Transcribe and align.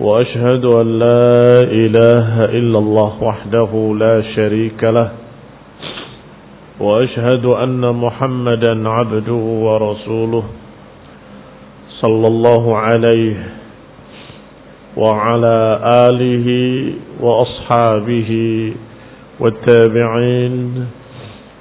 وأشهد 0.00 0.64
أن 0.64 0.98
لا 0.98 1.60
إله 1.62 2.44
إلا 2.44 2.78
الله 2.78 3.12
وحده 3.22 3.94
لا 3.98 4.22
شريك 4.36 4.84
له 4.84 5.10
وأشهد 6.80 7.44
أن 7.44 7.80
محمدا 7.94 8.88
عبده 8.88 9.32
ورسوله 9.66 10.44
صلى 12.00 12.26
الله 12.26 12.76
عليه 12.76 13.36
وعلى 14.96 15.58
آله 16.10 16.48
وأصحابه 17.20 18.32
والتابعين 19.40 20.86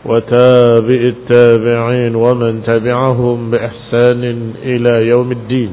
وتابع 0.05 1.01
التابعين 1.15 2.15
ومن 2.15 2.63
تبعهم 2.63 3.51
بإحسان 3.51 4.53
إلى 4.63 5.07
يوم 5.15 5.31
الدين. 5.31 5.71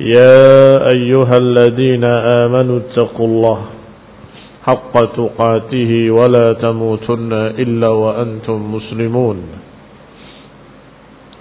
يا 0.00 0.76
أيها 0.94 1.36
الذين 1.40 2.04
آمنوا 2.44 2.78
اتقوا 2.78 3.26
الله 3.26 3.58
حق 4.66 4.94
تقاته 5.16 6.10
ولا 6.10 6.52
تموتن 6.52 7.32
إلا 7.32 7.90
وأنتم 7.90 8.74
مسلمون. 8.74 9.36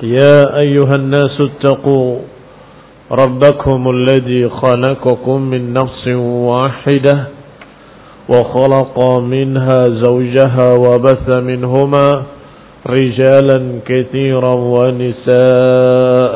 يا 0.03 0.37
أيها 0.63 0.95
الناس 0.95 1.37
اتقوا 1.41 2.19
ربكم 3.11 3.89
الذي 3.89 4.49
خلقكم 4.49 5.41
من 5.41 5.73
نفس 5.73 6.07
واحدة 6.51 7.27
وخلق 8.29 9.19
منها 9.19 9.83
زوجها 9.83 10.67
وبث 10.73 11.29
منهما 11.29 12.23
رجالا 12.87 13.79
كثيرا 13.85 14.53
ونساء 14.75 16.35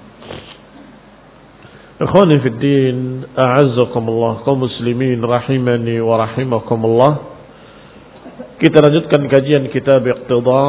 Ikhwani 2.01 2.33
fi 2.41 2.49
din, 2.57 2.97
a'azzakumullah 3.37 4.41
kaum 4.41 4.65
muslimin 4.65 5.21
rahimani 5.21 6.01
wa 6.01 6.17
rahimakumullah. 6.25 7.13
Kita 8.57 8.81
lanjutkan 8.81 9.29
kajian 9.29 9.69
kitab 9.69 10.01
Iqtida 10.09 10.65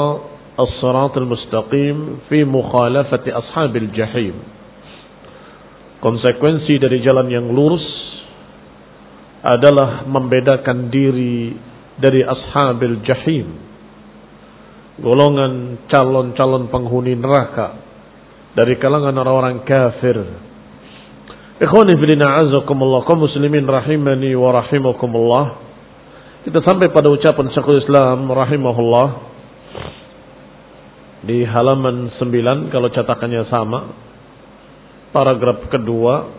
As-Sirat 0.61 1.17
Al-Mustaqim 1.17 2.29
fi 2.29 2.45
mukhalafati 2.45 3.33
ashabil 3.33 3.89
jahim. 3.97 4.45
Konsekuensi 6.05 6.77
dari 6.77 7.01
jalan 7.01 7.25
yang 7.33 7.49
lurus 7.49 7.87
adalah 9.41 10.05
membedakan 10.05 10.93
diri 10.93 11.57
dari 11.97 12.29
ashabil 12.29 13.01
jahim. 13.09 13.57
Golongan 15.01 15.81
calon-calon 15.89 16.69
penghuni 16.69 17.17
neraka 17.17 17.81
dari 18.53 18.77
kalangan 18.77 19.17
orang-orang 19.17 19.65
kafir 19.65 20.52
Ikhwani 21.62 21.98
fillah 21.98 22.46
azakumullah 22.46 23.02
kaum 23.10 23.26
muslimin 23.26 23.66
rahimani 23.66 24.38
wa 24.38 24.54
rahimakumullah. 24.62 25.46
Kita 26.46 26.62
sampai 26.62 26.94
pada 26.94 27.10
ucapan 27.10 27.50
Syekhul 27.50 27.82
Islam 27.82 28.30
rahimahullah 28.30 29.08
di 31.26 31.42
halaman 31.44 32.14
9 32.22 32.70
kalau 32.70 32.94
cetakannya 32.94 33.50
sama. 33.50 33.90
Paragraf 35.10 35.66
kedua 35.74 36.30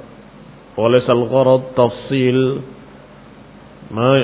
oleh 0.79 1.03
al-gharad 1.03 1.75
tafsil 1.75 2.63
ma 3.91 4.23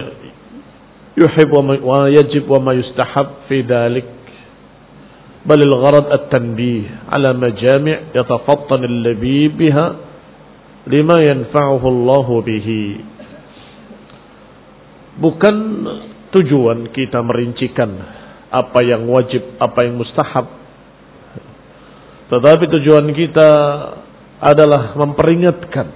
yuhib 1.19 1.51
wa 1.83 2.07
yajib 2.07 2.47
wa 2.47 2.71
ma 2.71 2.73
yustahab 2.79 3.51
fi 3.51 3.67
dhalik 3.67 4.15
بل 5.45 5.61
الغرض 5.61 6.07
التنبيه 6.09 7.13
على 7.13 7.29
مجامع 7.37 8.17
يتفطن 8.17 8.81
اللبيب 8.85 9.53
بها 9.61 9.87
lima 10.88 11.20
yanfa'uhu 11.20 11.86
Allah 11.88 12.28
bihi. 12.46 12.84
Bukan 15.20 15.56
tujuan 16.32 16.96
kita 16.96 17.20
merincikan 17.20 17.92
apa 18.50 18.80
yang 18.86 19.04
wajib, 19.12 19.60
apa 19.60 19.84
yang 19.84 20.00
mustahab. 20.00 20.48
Tetapi 22.30 22.66
tujuan 22.70 23.10
kita 23.12 23.50
adalah 24.40 24.96
memperingatkan 24.96 25.88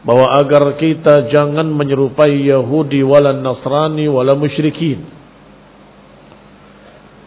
bahwa 0.00 0.26
agar 0.40 0.80
kita 0.80 1.28
jangan 1.32 1.68
menyerupai 1.70 2.48
Yahudi 2.48 3.04
wala 3.04 3.36
Nasrani 3.36 4.08
wala 4.08 4.36
musyrikin. 4.36 5.06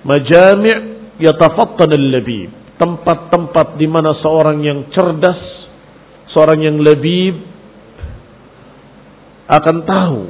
Majami' 0.04 1.16
yatafattan 1.22 1.96
al-labib, 1.96 2.52
tempat-tempat 2.76 3.80
di 3.80 3.88
mana 3.88 4.20
seorang 4.20 4.60
yang 4.60 4.80
cerdas 4.92 5.53
seorang 6.34 6.60
yang 6.66 6.82
lebih 6.82 7.38
akan 9.48 9.78
tahu, 9.86 10.22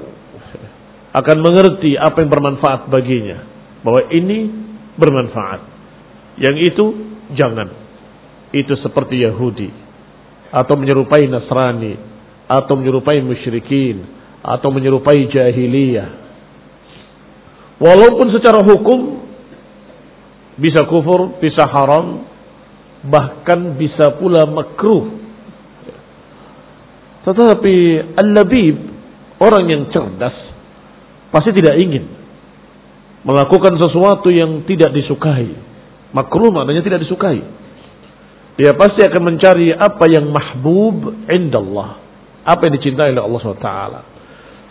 akan 1.15 1.37
mengerti 1.39 1.95
apa 1.95 2.21
yang 2.21 2.29
bermanfaat 2.29 2.91
baginya. 2.91 3.39
Bahwa 3.81 4.11
ini 4.11 4.51
bermanfaat. 4.99 5.61
Yang 6.39 6.55
itu 6.73 6.85
jangan. 7.35 7.67
Itu 8.53 8.75
seperti 8.83 9.23
Yahudi. 9.23 9.69
Atau 10.51 10.75
menyerupai 10.75 11.25
Nasrani. 11.27 11.95
Atau 12.47 12.79
menyerupai 12.79 13.19
musyrikin. 13.23 14.03
Atau 14.43 14.71
menyerupai 14.71 15.29
jahiliyah. 15.31 16.09
Walaupun 17.83 18.31
secara 18.31 18.63
hukum 18.63 18.99
bisa 20.55 20.85
kufur, 20.85 21.41
bisa 21.41 21.65
haram, 21.67 22.23
bahkan 23.03 23.75
bisa 23.75 24.15
pula 24.21 24.47
makruh 24.47 25.22
tetapi 27.23 27.75
al-labib, 28.19 28.77
orang 29.39 29.63
yang 29.71 29.83
cerdas, 29.95 30.35
pasti 31.31 31.55
tidak 31.55 31.79
ingin 31.79 32.03
melakukan 33.23 33.79
sesuatu 33.79 34.27
yang 34.27 34.67
tidak 34.67 34.91
disukai. 34.91 35.55
Makruh 36.11 36.51
maknanya 36.51 36.83
tidak 36.83 37.07
disukai. 37.07 37.39
Dia 38.59 38.77
pasti 38.77 39.01
akan 39.01 39.21
mencari 39.33 39.73
apa 39.73 40.05
yang 40.11 40.29
mahbub 40.29 41.25
indallah. 41.31 42.03
Apa 42.43 42.67
yang 42.67 42.75
dicintai 42.77 43.15
oleh 43.15 43.23
Allah 43.23 43.39
SWT. 43.39 43.71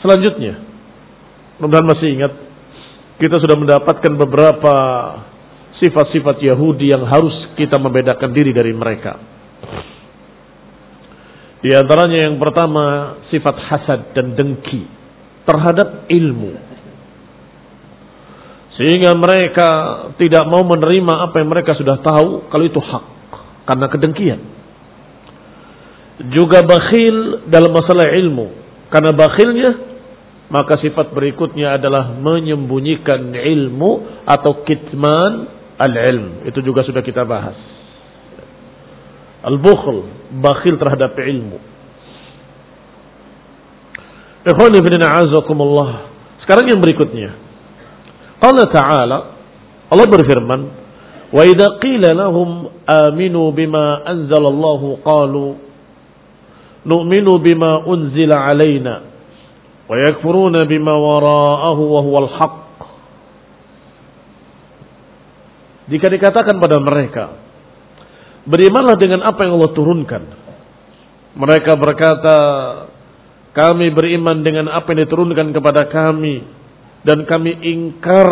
Selanjutnya, 0.04 0.54
mudah-mudahan 1.56 1.88
masih 1.88 2.08
ingat, 2.14 2.32
kita 3.16 3.40
sudah 3.40 3.56
mendapatkan 3.56 4.12
beberapa 4.12 4.74
sifat-sifat 5.82 6.36
Yahudi 6.52 6.94
yang 6.94 7.02
harus 7.08 7.32
kita 7.58 7.80
membedakan 7.80 8.30
diri 8.30 8.52
dari 8.54 8.70
mereka. 8.76 9.18
Di 11.62 11.70
antaranya 11.78 12.26
yang 12.26 12.42
pertama 12.42 13.16
sifat 13.30 13.56
hasad 13.70 14.00
dan 14.18 14.34
dengki 14.34 14.82
terhadap 15.46 16.10
ilmu. 16.10 16.58
Sehingga 18.74 19.14
mereka 19.14 19.68
tidak 20.18 20.42
mau 20.50 20.66
menerima 20.66 21.30
apa 21.30 21.38
yang 21.38 21.48
mereka 21.54 21.78
sudah 21.78 22.02
tahu 22.02 22.50
kalau 22.50 22.64
itu 22.66 22.82
hak 22.82 23.04
karena 23.70 23.86
kedengkian. 23.86 24.40
Juga 26.34 26.66
bakhil 26.66 27.46
dalam 27.46 27.70
masalah 27.70 28.10
ilmu 28.10 28.46
karena 28.90 29.12
bakhilnya 29.14 29.70
maka 30.52 30.76
sifat 30.82 31.14
berikutnya 31.16 31.80
adalah 31.80 32.12
menyembunyikan 32.12 33.32
ilmu 33.32 34.24
atau 34.26 34.66
kitman 34.66 35.48
al-ilm. 35.78 36.44
Itu 36.44 36.60
juga 36.60 36.84
sudah 36.84 37.00
kita 37.00 37.22
bahas. 37.24 37.71
Al-bukhl, 39.42 40.06
bakhil 40.38 40.78
terhadap 40.78 41.18
ilmu. 41.18 41.58
Ikhwani 44.42 44.78
azakumullah. 45.22 46.10
Sekarang 46.42 46.66
yang 46.66 46.82
berikutnya. 46.82 47.30
Allah 48.42 48.66
Ta'ala, 48.70 49.18
Allah 49.86 50.06
berfirman, 50.10 50.60
"Wa 51.30 51.42
idza 51.46 51.78
qila 51.78 52.10
lahum 52.10 52.70
aminu 52.86 53.54
bima 53.54 54.02
Allah 54.50 54.82
qalu 54.98 55.46
nu'minu 56.82 57.38
bima 57.38 57.86
unzila 57.86 58.50
alaina 58.50 59.06
wa 59.86 59.94
yakfuruna 59.94 60.66
bima 60.66 60.90
wara'ahu 60.90 61.82
wa 61.86 62.00
huwa 62.02 62.18
al-haq." 62.26 62.54
Jika 65.86 66.06
dikatakan 66.10 66.58
pada 66.58 66.82
mereka, 66.82 67.41
Berimanlah 68.47 68.95
dengan 68.95 69.27
apa 69.27 69.43
yang 69.43 69.59
Allah 69.59 69.73
turunkan. 69.75 70.23
Mereka 71.37 71.75
berkata, 71.75 72.37
kami 73.51 73.91
beriman 73.91 74.45
dengan 74.45 74.71
apa 74.71 74.93
yang 74.93 75.03
diturunkan 75.09 75.51
kepada 75.51 75.91
kami. 75.91 76.45
Dan 77.03 77.27
kami 77.27 77.51
ingkar 77.59 78.29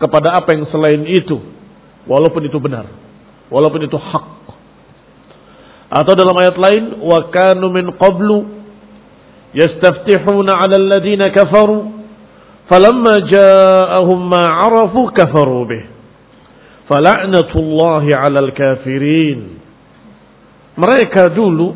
kepada 0.00 0.38
apa 0.38 0.56
yang 0.56 0.66
selain 0.72 1.06
itu. 1.06 1.38
Walaupun 2.08 2.42
itu 2.48 2.58
benar. 2.58 2.88
Walaupun 3.48 3.84
itu 3.84 3.96
hak. 3.96 4.26
Atau 5.88 6.12
dalam 6.12 6.36
ayat 6.36 6.56
lain, 6.60 6.84
وَكَانُوا 7.00 7.70
مِنْ 7.72 7.96
قَبْلُ 7.96 8.28
يَسْتَفْتِحُونَ 9.56 10.48
عَلَى 10.52 10.76
الَّذِينَ 10.76 11.22
كَفَرُوا 11.32 11.84
فَلَمَّا 12.68 13.14
جَاءَهُمْ 13.32 14.20
مَا 14.28 14.44
عَرَفُوا 14.60 15.06
كَفَرُوا 15.16 15.64
بِهِ 15.64 15.91
Fala'natullahi 16.93 18.13
'alal 18.13 18.53
kafirin. 18.53 19.57
Mereka 20.77 21.33
dulu 21.33 21.73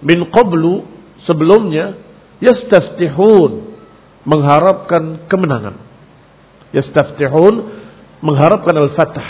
min 0.00 0.24
qablu 0.32 0.88
sebelumnya 1.28 2.00
yastaftihun 2.40 3.76
mengharapkan 4.24 5.28
kemenangan. 5.28 5.76
Yastaftihun 6.72 7.54
mengharapkan 8.24 8.88
al-fath. 8.88 9.20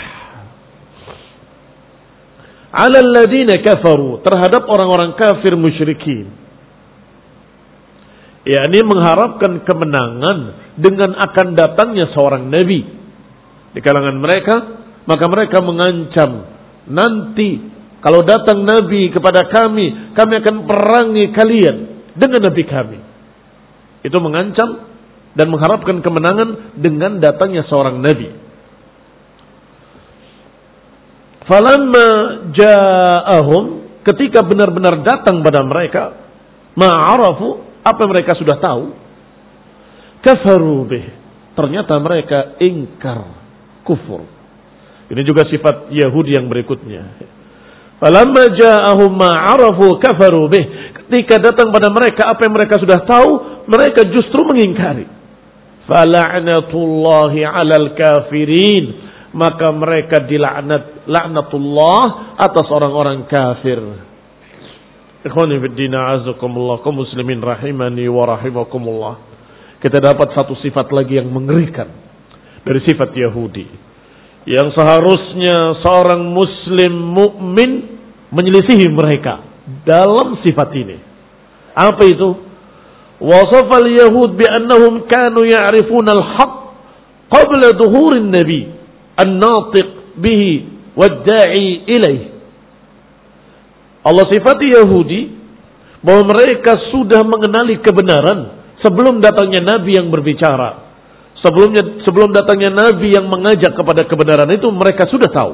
'Alal 2.71 3.11
ladina 3.11 3.59
kafaru 3.59 4.23
terhadap 4.23 4.71
orang-orang 4.71 5.19
kafir 5.19 5.59
musyrikin. 5.59 6.39
yakni 8.41 8.81
mengharapkan 8.81 9.61
kemenangan 9.69 10.37
dengan 10.73 11.13
akan 11.13 11.53
datangnya 11.53 12.09
seorang 12.09 12.49
nabi 12.49 13.00
di 13.71 13.79
kalangan 13.79 14.17
mereka, 14.19 14.55
maka 15.07 15.25
mereka 15.31 15.57
mengancam 15.63 16.31
nanti 16.87 17.71
kalau 18.01 18.25
datang 18.25 18.65
Nabi 18.65 19.13
kepada 19.13 19.45
kami, 19.45 20.17
kami 20.17 20.33
akan 20.41 20.55
perangi 20.65 21.25
kalian 21.37 21.75
dengan 22.17 22.41
Nabi 22.49 22.63
kami. 22.65 22.99
Itu 24.01 24.17
mengancam 24.17 24.89
dan 25.37 25.47
mengharapkan 25.53 26.01
kemenangan 26.01 26.75
dengan 26.81 27.21
datangnya 27.21 27.69
seorang 27.69 28.01
Nabi. 28.01 28.29
Falamma 31.45 32.07
ja'ahum 32.57 33.65
ketika 34.01 34.41
benar-benar 34.41 35.05
datang 35.05 35.45
pada 35.45 35.61
mereka 35.61 36.17
ma'arafu 36.73 37.81
apa 37.85 38.03
mereka 38.09 38.37
sudah 38.37 38.57
tahu 38.61 38.93
kafaru 40.21 40.85
bih 40.85 41.05
ternyata 41.57 41.97
mereka 41.97 42.57
ingkar 42.61 43.40
kufur. 43.91 44.23
Ini 45.11 45.21
juga 45.27 45.43
sifat 45.43 45.91
Yahudi 45.91 46.39
yang 46.39 46.47
berikutnya. 46.47 47.03
Falamma 47.99 48.43
ja'ahum 48.55 49.11
ma'arafu 49.11 49.99
kafaru 49.99 50.47
bih. 50.47 50.65
Ketika 51.03 51.51
datang 51.51 51.75
pada 51.75 51.91
mereka 51.91 52.31
apa 52.31 52.47
yang 52.47 52.55
mereka 52.55 52.79
sudah 52.79 53.03
tahu, 53.03 53.29
mereka 53.67 54.07
justru 54.07 54.39
mengingkari. 54.47 55.03
Fala'natullahi 55.83 57.43
'alal 57.43 57.91
kafirin. 57.91 59.11
Maka 59.35 59.67
mereka 59.75 60.23
dilaknat 60.27 61.07
laknatullah 61.07 62.35
atas 62.39 62.67
orang-orang 62.71 63.27
kafir. 63.27 63.79
Ikhwani 65.21 65.55
fi 65.61 65.67
din 65.75 65.93
azakumullah 65.95 66.81
kaum 66.83 67.03
muslimin 67.03 67.39
rahimani 67.39 68.07
wa 68.11 68.27
rahimakumullah. 68.27 69.15
Kita 69.79 70.03
dapat 70.03 70.35
satu 70.35 70.55
sifat 70.59 70.87
lagi 70.91 71.19
yang 71.19 71.31
mengerikan 71.31 72.10
dari 72.65 72.79
sifat 72.85 73.09
Yahudi. 73.13 73.65
Yang 74.49 74.73
seharusnya 74.73 75.81
seorang 75.85 76.33
muslim 76.33 76.93
mukmin 77.13 77.71
menyelisihi 78.33 78.89
mereka 78.89 79.45
dalam 79.85 80.41
sifat 80.41 80.69
ini. 80.73 80.97
Apa 81.77 82.03
itu? 82.09 82.29
Wasafal 83.21 83.85
Yahud 83.85 84.33
bi 84.33 84.45
annahum 84.49 85.05
kanu 85.05 85.45
ya'rifun 85.45 86.09
al-haq 86.09 86.53
qabla 87.29 87.77
duhurin 87.77 88.33
nabi 88.33 88.65
an-natiq 89.13 90.17
bihi 90.17 90.51
wad-da'i 90.97 91.85
ilaih. 91.85 92.21
Allah 94.01 94.25
sifati 94.25 94.73
Yahudi 94.73 95.21
bahwa 96.01 96.33
mereka 96.33 96.89
sudah 96.89 97.21
mengenali 97.21 97.77
kebenaran 97.77 98.57
sebelum 98.81 99.21
datangnya 99.21 99.61
nabi 99.77 99.93
yang 99.93 100.09
berbicara 100.09 100.90
Sebelumnya 101.41 102.05
sebelum 102.05 102.29
datangnya 102.29 102.69
nabi 102.69 103.17
yang 103.17 103.25
mengajak 103.25 103.73
kepada 103.73 104.05
kebenaran 104.05 104.49
itu 104.53 104.69
mereka 104.69 105.09
sudah 105.09 105.29
tahu. 105.29 105.53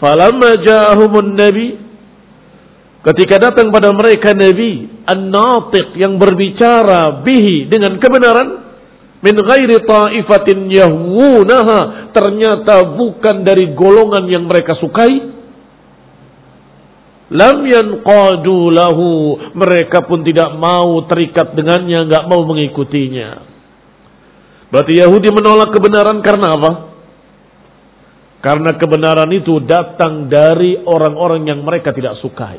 Falamma 0.00 0.56
ja'ahumun 0.56 1.36
nabi 1.36 1.76
ketika 3.04 3.36
datang 3.36 3.68
pada 3.68 3.92
mereka 3.92 4.32
nabi 4.32 4.88
an-natiq 5.04 5.96
yang 6.00 6.16
berbicara 6.16 7.20
bihi 7.20 7.68
dengan 7.68 8.00
kebenaran 8.00 8.48
min 9.20 9.36
ghairi 9.36 9.84
ta'ifatin 9.84 10.72
yahwunaha 10.72 12.12
ternyata 12.16 12.96
bukan 12.96 13.44
dari 13.44 13.76
golongan 13.76 14.24
yang 14.32 14.48
mereka 14.48 14.80
sukai 14.80 15.12
lam 17.28 17.56
yanqadu 17.68 18.72
lahu 18.72 19.36
mereka 19.52 20.08
pun 20.08 20.24
tidak 20.24 20.56
mau 20.56 21.04
terikat 21.04 21.52
dengannya 21.52 22.08
enggak 22.08 22.24
mau 22.24 22.48
mengikutinya 22.48 23.59
Berarti 24.70 25.02
Yahudi 25.02 25.28
menolak 25.34 25.74
kebenaran 25.74 26.22
karena 26.22 26.54
apa? 26.54 26.72
Karena 28.40 28.72
kebenaran 28.78 29.28
itu 29.36 29.60
datang 29.66 30.30
dari 30.30 30.80
orang-orang 30.80 31.44
yang 31.44 31.60
mereka 31.60 31.92
tidak 31.92 32.16
sukai. 32.22 32.56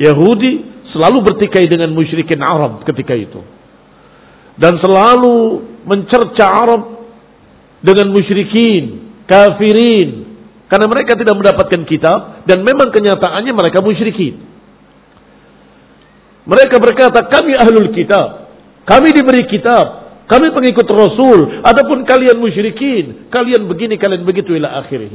Yahudi 0.00 0.82
selalu 0.90 1.22
bertikai 1.22 1.68
dengan 1.70 1.94
musyrikin 1.94 2.40
Arab 2.42 2.82
ketika 2.88 3.14
itu. 3.14 3.38
Dan 4.58 4.80
selalu 4.82 5.62
mencerca 5.86 6.46
Arab 6.66 6.82
dengan 7.84 8.10
musyrikin, 8.10 9.14
kafirin. 9.30 10.26
Karena 10.66 10.86
mereka 10.90 11.14
tidak 11.14 11.38
mendapatkan 11.38 11.82
kitab 11.86 12.44
dan 12.44 12.66
memang 12.66 12.90
kenyataannya 12.90 13.52
mereka 13.54 13.78
musyrikin. 13.78 14.42
Mereka 16.48 16.80
berkata, 16.80 17.28
kami 17.28 17.52
ahlul 17.54 17.92
kitab. 17.92 18.50
Kami 18.88 19.12
diberi 19.12 19.44
kitab. 19.46 20.07
Kami 20.28 20.46
pengikut 20.52 20.84
Rasul. 20.92 21.64
Adapun 21.64 22.04
kalian 22.04 22.36
musyrikin. 22.36 23.32
Kalian 23.32 23.64
begini, 23.64 23.96
kalian 23.96 24.28
begitu. 24.28 24.52
Ila 24.52 24.84
akhirih. 24.84 25.08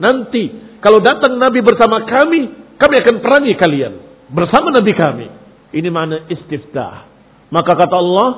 Nanti. 0.00 0.78
Kalau 0.80 1.04
datang 1.04 1.36
Nabi 1.36 1.60
bersama 1.60 2.08
kami. 2.08 2.72
Kami 2.80 2.94
akan 3.04 3.16
perangi 3.20 3.52
kalian. 3.60 3.92
Bersama 4.32 4.72
Nabi 4.72 4.92
kami. 4.96 5.26
Ini 5.76 5.88
mana 5.92 6.24
istiftah. 6.32 7.04
Maka 7.52 7.76
kata 7.76 7.96
Allah. 8.00 8.28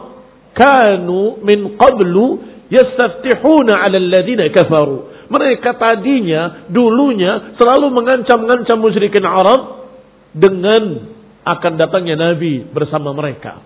Kanu 0.58 1.38
min 1.46 1.78
qablu 1.78 2.26
yastaftihuna 2.66 3.78
ala 3.78 3.96
alladhina 3.96 4.50
kafaru. 4.50 5.28
Mereka 5.28 5.76
tadinya, 5.76 6.66
dulunya 6.72 7.54
selalu 7.60 7.92
mengancam-ngancam 7.92 8.80
musyrikin 8.80 9.22
Arab 9.28 9.92
dengan 10.32 11.14
akan 11.44 11.72
datangnya 11.76 12.16
Nabi 12.16 12.64
bersama 12.64 13.12
mereka. 13.12 13.60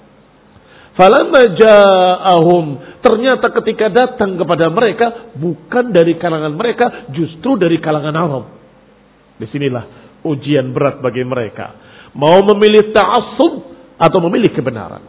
Falamma 0.92 1.56
ja'ahum 1.56 2.66
ternyata 3.00 3.48
ketika 3.60 3.88
datang 3.88 4.36
kepada 4.36 4.68
mereka 4.68 5.32
bukan 5.40 5.88
dari 5.88 6.20
kalangan 6.20 6.52
mereka 6.52 7.08
justru 7.16 7.56
dari 7.56 7.80
kalangan 7.80 8.12
Arab. 8.12 8.44
Di 9.40 9.48
sinilah 9.48 9.84
ujian 10.28 10.70
berat 10.76 11.00
bagi 11.00 11.24
mereka. 11.24 11.80
Mau 12.12 12.44
memilih 12.44 12.92
ta'assub 12.92 13.52
atau 13.96 14.18
memilih 14.28 14.52
kebenaran. 14.52 15.00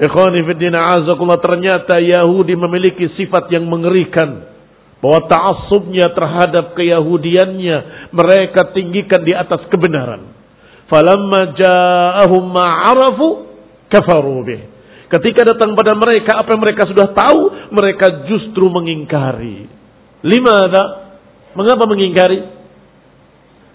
Ikhwani 0.00 0.42
fiddina 0.48 0.96
azakullah 0.96 1.38
ternyata 1.38 2.00
Yahudi 2.00 2.56
memiliki 2.56 3.12
sifat 3.20 3.52
yang 3.52 3.68
mengerikan. 3.68 4.48
Bahwa 5.04 5.28
ta'assubnya 5.28 6.16
terhadap 6.16 6.72
keyahudiannya 6.72 8.08
mereka 8.16 8.72
tinggikan 8.72 9.20
di 9.20 9.36
atas 9.36 9.68
kebenaran. 9.68 10.32
Falamma 10.88 11.52
ja'ahum 11.52 12.44
ma'arafu 12.48 13.53
kafaru 13.88 14.44
bih. 14.44 14.62
Ketika 15.08 15.46
datang 15.46 15.76
pada 15.78 15.94
mereka 15.94 16.40
apa 16.42 16.56
yang 16.56 16.62
mereka 16.64 16.90
sudah 16.90 17.12
tahu, 17.12 17.40
mereka 17.70 18.26
justru 18.26 18.66
mengingkari. 18.66 19.68
Lima 20.24 20.52
ada. 20.66 20.84
Mengapa 21.54 21.86
mengingkari? 21.86 22.40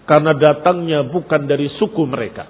Karena 0.04 0.36
datangnya 0.36 1.06
bukan 1.08 1.48
dari 1.48 1.70
suku 1.80 2.04
mereka. 2.04 2.50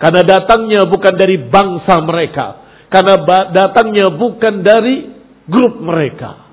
Karena 0.00 0.24
datangnya 0.24 0.88
bukan 0.88 1.14
dari 1.18 1.36
bangsa 1.50 2.00
mereka. 2.00 2.46
Karena 2.88 3.20
datangnya 3.52 4.08
bukan 4.16 4.64
dari 4.64 5.12
grup 5.44 5.76
mereka. 5.82 6.50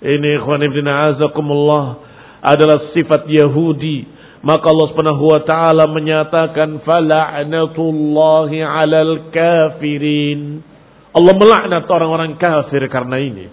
Ini 0.00 0.40
ikhwan 0.40 0.62
ibn 0.62 0.86
azakumullah 0.88 2.00
adalah 2.42 2.90
sifat 2.96 3.28
Yahudi. 3.28 4.08
Maka 4.42 4.74
Allah 4.74 4.86
Subhanahu 4.90 5.22
wa 5.22 5.40
taala 5.46 5.86
menyatakan 5.86 6.82
fala'natullahi 6.82 8.58
'alal 8.58 9.30
kafirin. 9.30 10.66
Allah 11.14 11.34
melaknat 11.38 11.86
orang-orang 11.86 12.34
kafir 12.42 12.82
karena 12.90 13.22
ini. 13.22 13.46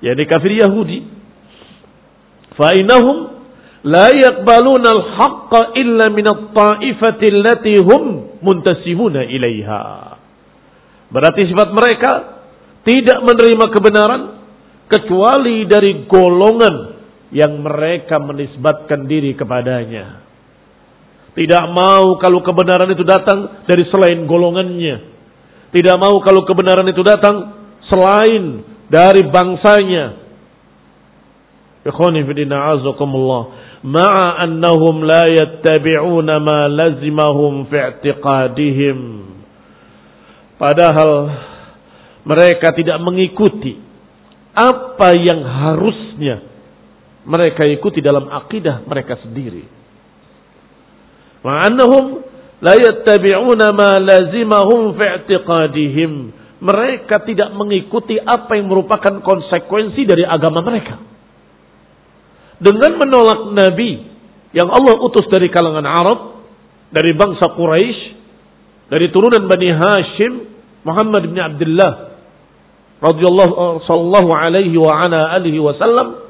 Yani 0.00 0.22
kafir 0.24 0.56
Yahudi. 0.56 1.04
Fa 2.56 2.72
la 3.86 4.08
yaqbaluna 4.10 4.88
al-haqqa 4.88 5.76
illa 5.76 6.08
min 6.10 6.26
at-ta'ifati 6.26 7.26
allati 7.30 7.76
hum 7.84 8.02
muntasibuna 8.40 9.28
ilaiha. 9.28 9.84
Berarti 11.12 11.46
sifat 11.46 11.70
mereka 11.70 12.12
tidak 12.82 13.20
menerima 13.20 13.66
kebenaran 13.70 14.22
kecuali 14.90 15.68
dari 15.68 16.06
golongan 16.08 16.95
yang 17.34 17.58
mereka 17.62 18.18
menisbatkan 18.22 19.06
diri 19.06 19.34
kepadanya. 19.34 20.26
Tidak 21.36 21.64
mau 21.74 22.16
kalau 22.16 22.40
kebenaran 22.40 22.88
itu 22.92 23.04
datang 23.04 23.66
dari 23.68 23.84
selain 23.92 24.24
golongannya. 24.24 24.96
Tidak 25.70 25.96
mau 26.00 26.16
kalau 26.24 26.48
kebenaran 26.48 26.88
itu 26.88 27.04
datang 27.04 27.52
selain 27.92 28.64
dari 28.88 29.26
bangsanya. 29.28 30.26
Ikhwani 31.84 32.24
fidina 32.24 32.72
azakumullah 32.72 33.66
ma'a 33.86 34.42
annahum 34.42 35.06
la 35.06 35.30
yattabi'una 35.30 36.42
ma 36.42 36.66
lazimahum 36.66 37.70
fi 37.70 37.78
i'tiqadihim 37.94 38.98
padahal 40.58 41.30
mereka 42.26 42.74
tidak 42.74 42.98
mengikuti 42.98 43.78
apa 44.56 45.14
yang 45.14 45.40
harusnya 45.46 46.42
mereka 47.26 47.66
ikuti 47.66 47.98
dalam 47.98 48.30
akidah 48.30 48.86
mereka 48.86 49.18
sendiri. 49.18 49.66
Ma'annahum 51.42 52.22
la 52.62 52.74
yattabi'una 52.78 53.74
ma 53.74 53.98
lazimahum 53.98 54.94
fi 54.94 55.06
i'tiqadihim. 55.20 56.12
Mereka 56.56 57.26
tidak 57.28 57.52
mengikuti 57.52 58.16
apa 58.16 58.56
yang 58.56 58.70
merupakan 58.70 59.20
konsekuensi 59.20 60.08
dari 60.08 60.24
agama 60.24 60.64
mereka. 60.64 60.96
Dengan 62.56 62.96
menolak 62.96 63.52
Nabi 63.52 64.00
yang 64.56 64.72
Allah 64.72 64.96
utus 65.04 65.28
dari 65.28 65.52
kalangan 65.52 65.84
Arab, 65.84 66.18
dari 66.88 67.12
bangsa 67.12 67.52
Quraisy, 67.52 68.00
dari 68.88 69.12
turunan 69.12 69.44
Bani 69.44 69.68
Hashim, 69.68 70.32
Muhammad 70.86 71.28
bin 71.28 71.36
Abdullah 71.36 71.92
radhiyallahu 73.02 73.84
sallallahu 73.84 74.30
alaihi 74.32 74.78
wa 74.80 74.94
ala 74.94 75.36
alihi 75.36 75.60
wasallam 75.60 76.25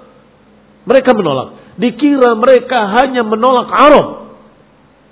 mereka 0.87 1.11
menolak. 1.13 1.77
Dikira 1.77 2.39
mereka 2.39 2.95
hanya 3.03 3.27
menolak 3.27 3.69
Arab. 3.69 4.07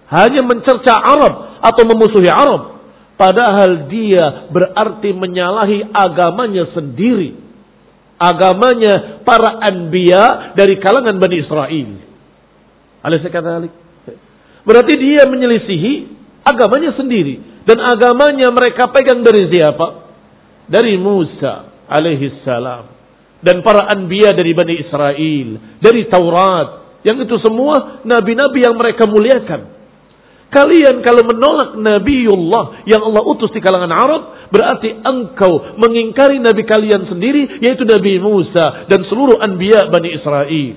Hanya 0.08 0.46
mencerca 0.46 0.94
Arab 0.94 1.58
atau 1.60 1.82
memusuhi 1.84 2.30
Arab. 2.30 2.78
Padahal 3.18 3.90
dia 3.90 4.48
berarti 4.50 5.10
menyalahi 5.12 5.90
agamanya 5.90 6.70
sendiri 6.72 7.44
agamanya 8.18 9.24
para 9.26 9.58
anbiya 9.60 10.54
dari 10.54 10.78
kalangan 10.78 11.18
Bani 11.18 11.36
Israel. 11.42 11.90
Berarti 14.64 14.94
dia 14.96 15.28
menyelisihi 15.28 15.92
agamanya 16.46 16.96
sendiri. 16.96 17.52
Dan 17.64 17.80
agamanya 17.80 18.52
mereka 18.52 18.92
pegang 18.92 19.24
dari 19.24 19.48
siapa? 19.48 20.04
Dari 20.68 20.96
Musa 21.00 21.84
alaihi 21.88 22.44
salam. 22.44 22.93
Dan 23.44 23.60
para 23.60 23.92
anbiya 23.92 24.32
dari 24.32 24.56
Bani 24.56 24.74
Israel. 24.80 25.48
Dari 25.78 26.08
Taurat. 26.08 26.68
Yang 27.04 27.28
itu 27.28 27.36
semua 27.44 28.00
nabi-nabi 28.08 28.64
yang 28.64 28.80
mereka 28.80 29.04
muliakan. 29.04 29.74
Kalian 30.54 31.02
kalau 31.02 31.26
menolak 31.26 31.74
Nabiullah 31.82 32.86
yang 32.86 33.02
Allah 33.02 33.26
utus 33.26 33.50
di 33.50 33.58
kalangan 33.58 33.90
Arab, 33.90 34.22
berarti 34.54 35.02
engkau 35.02 35.74
mengingkari 35.82 36.38
Nabi 36.38 36.62
kalian 36.62 37.10
sendiri, 37.10 37.58
yaitu 37.58 37.82
Nabi 37.82 38.22
Musa 38.22 38.86
dan 38.86 39.02
seluruh 39.10 39.34
anbiya 39.42 39.90
Bani 39.90 40.14
Israel. 40.14 40.76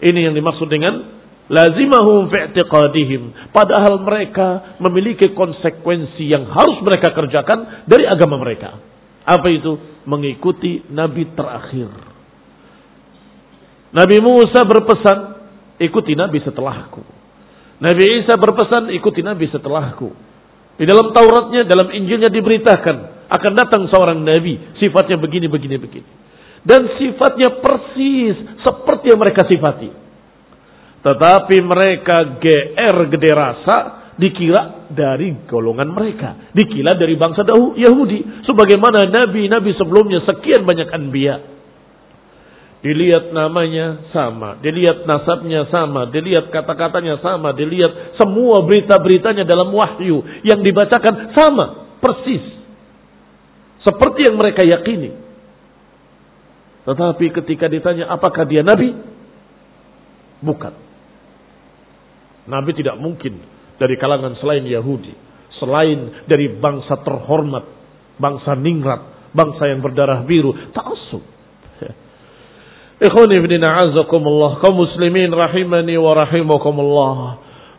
Ini 0.00 0.20
yang 0.26 0.34
dimaksud 0.34 0.66
dengan 0.66 1.06
lazimahum 1.46 2.34
fi'tiqadihim. 2.34 3.54
Padahal 3.54 4.02
mereka 4.02 4.78
memiliki 4.82 5.30
konsekuensi 5.30 6.26
yang 6.26 6.50
harus 6.50 6.82
mereka 6.82 7.14
kerjakan 7.14 7.86
dari 7.86 8.10
agama 8.10 8.42
mereka. 8.42 8.74
Apa 9.22 9.46
itu? 9.54 9.78
Mengikuti 10.08 10.84
Nabi 10.88 11.28
terakhir. 11.36 11.90
Nabi 13.90 14.16
Musa 14.22 14.64
berpesan, 14.64 15.18
ikuti 15.82 16.14
Nabi 16.14 16.40
setelahku. 16.40 17.02
Nabi 17.80 18.02
Isa 18.22 18.36
berpesan 18.36 18.92
ikuti 18.94 19.20
Nabi 19.24 19.48
setelahku. 19.48 20.12
Di 20.80 20.84
dalam 20.88 21.12
Tauratnya, 21.12 21.68
dalam 21.68 21.92
Injilnya 21.92 22.32
diberitakan 22.32 23.28
akan 23.28 23.52
datang 23.52 23.82
seorang 23.92 24.20
Nabi. 24.24 24.76
Sifatnya 24.80 25.20
begini, 25.20 25.46
begini, 25.48 25.76
begini. 25.76 26.08
Dan 26.60 26.96
sifatnya 26.96 27.60
persis 27.60 28.36
seperti 28.60 29.12
yang 29.12 29.20
mereka 29.20 29.48
sifati. 29.48 29.90
Tetapi 31.00 31.56
mereka 31.64 32.36
GR 32.36 32.96
gede 33.08 33.30
rasa 33.32 33.76
dikira 34.20 34.92
dari 34.92 35.32
golongan 35.48 35.88
mereka. 35.88 36.52
Dikira 36.52 36.92
dari 36.92 37.16
bangsa 37.16 37.42
Yahudi. 37.80 38.44
Sebagaimana 38.44 39.08
nabi-nabi 39.08 39.72
sebelumnya 39.80 40.20
sekian 40.28 40.68
banyak 40.68 40.92
anbiya. 40.92 41.36
Dilihat 42.80 43.36
namanya 43.36 44.08
sama, 44.08 44.56
dilihat 44.56 45.04
nasabnya 45.04 45.68
sama, 45.68 46.08
dilihat 46.08 46.48
kata-katanya 46.48 47.20
sama, 47.20 47.52
dilihat 47.52 48.16
semua 48.16 48.64
berita-beritanya 48.64 49.44
dalam 49.44 49.68
wahyu 49.68 50.24
yang 50.48 50.64
dibacakan 50.64 51.28
sama, 51.36 51.92
persis. 52.00 52.40
Seperti 53.84 54.32
yang 54.32 54.36
mereka 54.40 54.64
yakini. 54.64 55.12
Tetapi 56.88 57.26
ketika 57.44 57.68
ditanya 57.68 58.08
apakah 58.08 58.48
dia 58.48 58.64
nabi? 58.64 58.96
Bukan. 60.40 60.72
Nabi 62.48 62.70
tidak 62.72 62.96
mungkin 62.96 63.59
dari 63.80 63.96
kalangan 63.96 64.36
selain 64.36 64.68
Yahudi, 64.68 65.16
selain 65.56 66.28
dari 66.28 66.52
bangsa 66.60 67.00
terhormat, 67.00 67.64
bangsa 68.20 68.52
ningrat, 68.52 69.32
bangsa 69.32 69.72
yang 69.72 69.80
berdarah 69.80 70.20
biru, 70.28 70.52
ta'assub. 70.76 71.24
Ikhwani 73.08 73.40
ibn 73.40 73.52
a'azakumullah. 73.56 74.60
Kaum 74.60 74.84
muslimin 74.84 75.32
rahimani 75.32 75.96
wa 75.96 76.12
rahimakumullah. 76.12 77.16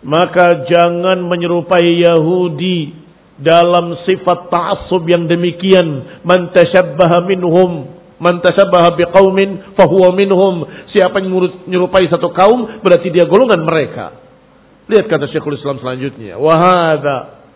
Maka 0.02 0.66
jangan 0.66 1.22
menyerupai 1.30 2.02
Yahudi 2.02 2.98
dalam 3.38 3.94
sifat 4.10 4.50
ta'assub 4.50 5.06
yang 5.06 5.30
demikian. 5.30 6.22
Man 6.26 6.50
tashabbaha 6.50 7.30
minhum. 7.30 8.02
Man 8.18 8.42
tashabbaha 8.42 8.98
biqaumin 8.98 9.78
fahuwa 9.78 10.10
minhum. 10.18 10.66
Siapa 10.90 11.22
yang 11.22 11.30
menyerupai 11.70 12.10
satu 12.10 12.34
kaum 12.34 12.82
berarti 12.82 13.14
dia 13.14 13.30
golongan 13.30 13.62
mereka. 13.62 14.21
Lihat 14.92 15.08
kata 15.08 15.32
Syekhul 15.32 15.56
Islam 15.56 15.80
selanjutnya. 15.80 16.36
Wahada 16.36 17.48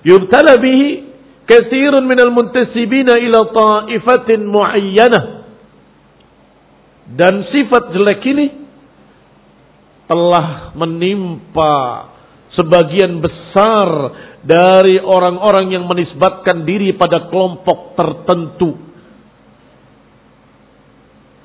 yubtala 0.00 0.56
bihi 0.56 1.04
kathirun 1.44 2.08
minal 2.08 2.32
muntasibina 2.32 3.20
ila 3.20 3.52
ta'ifatin 3.52 4.48
muayyanah 4.48 5.24
dan 7.12 7.46
sifat 7.52 7.94
jelek 7.94 8.24
ini 8.24 8.46
telah 10.10 10.74
menimpa 10.74 11.74
sebagian 12.56 13.22
besar 13.22 13.88
dari 14.42 14.98
orang-orang 14.98 15.74
yang 15.74 15.84
menisbatkan 15.86 16.66
diri 16.66 16.94
pada 16.94 17.30
kelompok 17.30 17.98
tertentu. 17.98 18.70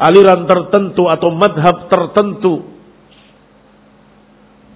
Aliran 0.02 0.50
tertentu 0.50 1.06
atau 1.10 1.30
madhab 1.34 1.90
tertentu. 1.90 2.71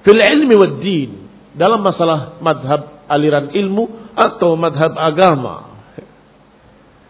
Fil 0.06 0.22
ilmi 0.22 0.56
wad 0.56 0.78
din. 0.86 1.12
Dalam 1.56 1.82
masalah 1.82 2.38
madhab 2.44 3.10
aliran 3.10 3.50
ilmu 3.50 4.14
atau 4.14 4.54
madhab 4.54 4.94
agama. 4.94 5.76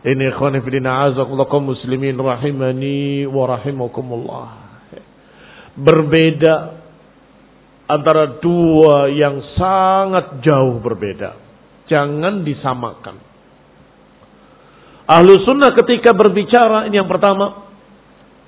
Ini 0.06 0.32
ikhwan 0.32 0.54
fillah 0.62 1.12
azakullah 1.12 1.50
muslimin 1.60 2.14
rahimani 2.16 3.26
wa 3.26 3.44
rahimakumullah. 3.50 4.50
Berbeda 5.76 6.56
antara 7.90 8.38
dua 8.38 9.10
yang 9.10 9.42
sangat 9.58 10.46
jauh 10.46 10.78
berbeda. 10.78 11.42
Jangan 11.90 12.46
disamakan. 12.46 13.18
Ahlu 15.06 15.42
sunnah 15.42 15.74
ketika 15.74 16.14
berbicara, 16.14 16.86
ini 16.90 16.98
yang 17.02 17.10
pertama. 17.10 17.65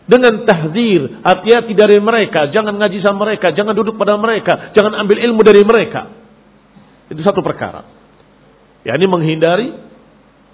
Dengan 0.08 0.48
tahzir, 0.48 1.20
hati-hati 1.20 1.76
dari 1.76 2.00
mereka. 2.00 2.48
Jangan 2.56 2.80
ngaji 2.80 3.04
sama 3.04 3.28
mereka, 3.28 3.52
jangan 3.52 3.76
duduk 3.76 4.00
pada 4.00 4.16
mereka. 4.16 4.72
Jangan 4.72 5.04
ambil 5.04 5.20
ilmu 5.20 5.44
dari 5.44 5.68
mereka. 5.68 6.08
Itu 7.12 7.20
satu 7.28 7.44
perkara. 7.44 7.84
Ya 8.88 8.96
ini 8.96 9.04
menghindari 9.04 9.76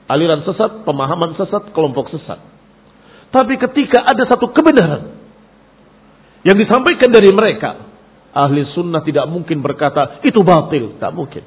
aliran 0.10 0.42
sesat, 0.42 0.82
pemahaman 0.86 1.38
sesat, 1.38 1.70
kelompok 1.70 2.10
sesat. 2.10 2.42
Tapi 3.34 3.58
ketika 3.58 4.06
ada 4.06 4.26
satu 4.30 4.50
kebenaran 4.54 5.18
yang 6.46 6.58
disampaikan 6.58 7.10
dari 7.10 7.30
mereka, 7.34 7.82
ahli 8.34 8.66
sunnah 8.74 9.02
tidak 9.02 9.26
mungkin 9.30 9.62
berkata 9.62 10.22
itu 10.26 10.42
batil, 10.42 10.98
tak 10.98 11.14
mungkin. 11.14 11.46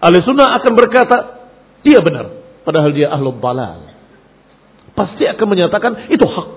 Ahli 0.00 0.18
sunnah 0.24 0.56
akan 0.60 0.72
berkata 0.72 1.16
dia 1.84 2.00
benar, 2.00 2.32
padahal 2.64 2.92
dia 2.96 3.12
ahlu 3.12 3.36
balal. 3.36 3.91
Pasti 4.92 5.24
akan 5.24 5.46
menyatakan 5.48 5.92
itu 6.12 6.26
hak. 6.26 6.48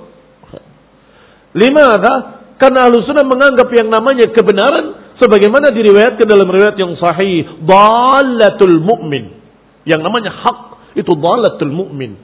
Lima 1.56 1.84
ada 1.96 2.14
karena 2.60 2.88
ahli 2.88 3.00
sunnah 3.08 3.24
menganggap 3.24 3.68
yang 3.72 3.88
namanya 3.88 4.28
kebenaran 4.32 5.16
sebagaimana 5.20 5.72
diriwayatkan 5.72 6.28
dalam 6.28 6.48
riwayat 6.48 6.76
yang 6.76 6.96
sahih, 7.00 7.64
dalatul 7.64 8.80
mu'min 8.84 9.40
yang 9.88 10.02
namanya 10.02 10.34
hak 10.34 10.60
itu 10.98 11.12
dhalatul 11.16 11.72
mu'min. 11.72 12.18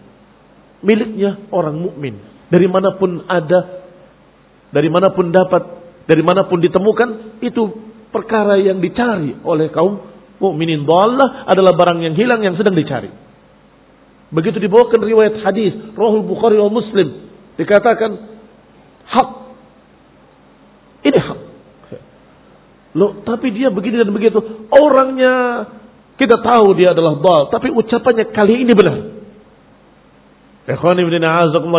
Miliknya 0.81 1.47
orang 1.53 1.77
mukmin. 1.77 2.17
Dari 2.49 2.65
mana 2.65 2.97
pun 2.97 3.21
ada, 3.29 3.85
dari 4.73 4.89
mana 4.89 5.13
pun 5.13 5.29
dapat, 5.29 5.63
dari 6.09 6.25
mana 6.25 6.49
pun 6.49 6.57
ditemukan, 6.57 7.39
itu 7.45 7.63
perkara 8.09 8.57
yang 8.57 8.81
dicari 8.81 9.37
oleh 9.45 9.69
kaum 9.69 10.01
mukminin. 10.41 10.83
Dhalah 10.83 11.47
adalah 11.47 11.77
barang 11.77 12.01
yang 12.01 12.15
hilang 12.17 12.41
yang 12.41 12.57
sedang 12.57 12.73
dicari. 12.73 13.13
Begitu 14.31 14.63
dibawakan 14.63 15.03
riwayat 15.03 15.43
hadis, 15.43 15.75
Rahul 15.91 16.23
Bukhari 16.23 16.55
wa 16.55 16.71
Muslim, 16.71 17.31
dikatakan 17.59 18.11
hak. 19.11 19.29
Ini 21.03 21.19
hak. 21.19 21.39
Loh, 22.95 23.23
tapi 23.27 23.51
dia 23.51 23.71
begini 23.71 23.99
dan 23.99 24.11
begitu. 24.11 24.39
Orangnya 24.71 25.67
kita 26.15 26.39
tahu 26.39 26.75
dia 26.79 26.95
adalah 26.95 27.19
dal, 27.19 27.43
tapi 27.51 27.71
ucapannya 27.75 28.31
kali 28.31 28.63
ini 28.63 28.71
benar. 28.71 28.97
Ikhwan 30.71 30.99
ibn 31.01 31.15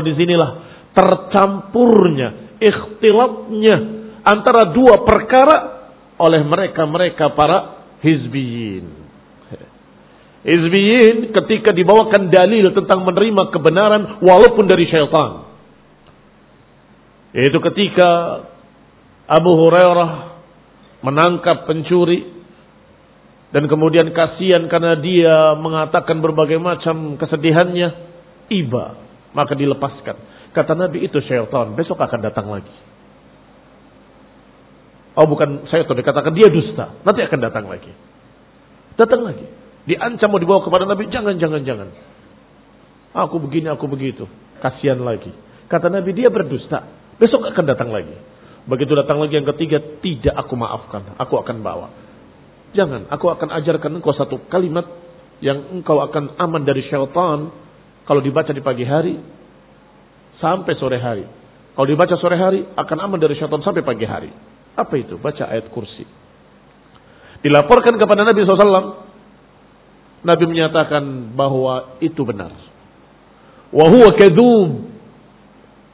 di 0.04 0.12
sinilah 0.12 0.50
tercampurnya, 0.92 2.60
ikhtilatnya 2.60 3.76
antara 4.28 4.72
dua 4.76 5.08
perkara 5.08 5.56
oleh 6.20 6.44
mereka-mereka 6.44 7.32
para 7.32 7.88
hizbiyin. 8.04 9.01
Hizbiyin 10.42 11.30
ketika 11.30 11.70
dibawakan 11.70 12.26
dalil 12.26 12.74
tentang 12.74 13.06
menerima 13.06 13.54
kebenaran 13.54 14.02
walaupun 14.26 14.66
dari 14.66 14.90
syaitan. 14.90 15.46
Yaitu 17.30 17.62
ketika 17.62 18.42
Abu 19.30 19.54
Hurairah 19.54 20.10
menangkap 21.06 21.64
pencuri 21.70 22.26
dan 23.54 23.70
kemudian 23.70 24.10
kasihan 24.10 24.66
karena 24.66 24.98
dia 24.98 25.54
mengatakan 25.60 26.18
berbagai 26.18 26.58
macam 26.58 27.14
kesedihannya, 27.20 27.88
iba, 28.50 28.98
maka 29.36 29.54
dilepaskan. 29.54 30.16
Kata 30.52 30.72
Nabi 30.74 31.06
itu 31.06 31.22
syaitan, 31.22 31.78
besok 31.78 32.02
akan 32.02 32.18
datang 32.18 32.50
lagi. 32.50 32.74
Oh 35.14 35.28
bukan 35.30 35.70
syaitan, 35.70 35.94
dikatakan 35.94 36.34
dia 36.34 36.50
dusta, 36.50 36.98
nanti 37.06 37.20
akan 37.22 37.40
datang 37.44 37.70
lagi. 37.70 37.92
Datang 38.98 39.22
lagi. 39.22 39.61
Diancam 39.82 40.30
mau 40.30 40.38
dibawa 40.38 40.62
kepada 40.62 40.86
Nabi, 40.86 41.10
jangan, 41.10 41.34
jangan, 41.42 41.62
jangan. 41.66 41.88
Aku 43.12 43.42
begini, 43.42 43.66
aku 43.66 43.90
begitu. 43.90 44.30
Kasihan 44.62 45.02
lagi. 45.02 45.34
Kata 45.66 45.90
Nabi, 45.90 46.14
dia 46.14 46.30
berdusta. 46.30 46.86
Besok 47.18 47.50
akan 47.50 47.64
datang 47.66 47.90
lagi. 47.90 48.14
Begitu 48.62 48.94
datang 48.94 49.18
lagi 49.18 49.34
yang 49.42 49.48
ketiga, 49.54 49.82
tidak 49.98 50.34
aku 50.38 50.54
maafkan. 50.54 51.18
Aku 51.18 51.34
akan 51.34 51.66
bawa. 51.66 51.90
Jangan, 52.72 53.10
aku 53.10 53.26
akan 53.28 53.48
ajarkan 53.58 54.00
engkau 54.00 54.14
satu 54.14 54.48
kalimat 54.48 54.86
yang 55.42 55.74
engkau 55.74 55.98
akan 55.98 56.38
aman 56.38 56.62
dari 56.62 56.86
syaitan 56.86 57.50
kalau 58.06 58.20
dibaca 58.22 58.54
di 58.54 58.62
pagi 58.62 58.86
hari 58.86 59.18
sampai 60.38 60.72
sore 60.78 61.02
hari. 61.02 61.26
Kalau 61.74 61.88
dibaca 61.90 62.14
sore 62.16 62.38
hari 62.38 62.62
akan 62.78 62.98
aman 63.02 63.18
dari 63.18 63.34
syaitan 63.34 63.60
sampai 63.60 63.82
pagi 63.82 64.06
hari. 64.06 64.30
Apa 64.78 64.94
itu? 64.96 65.18
Baca 65.18 65.50
ayat 65.50 65.68
kursi. 65.74 66.06
Dilaporkan 67.42 67.98
kepada 67.98 68.22
Nabi 68.22 68.46
SAW. 68.46 69.01
Nabi 70.22 70.44
menyatakan 70.46 71.34
bahwa 71.34 71.98
itu 71.98 72.22
benar. 72.22 72.54
Wahuwa 73.74 74.14
kedub. 74.14 74.90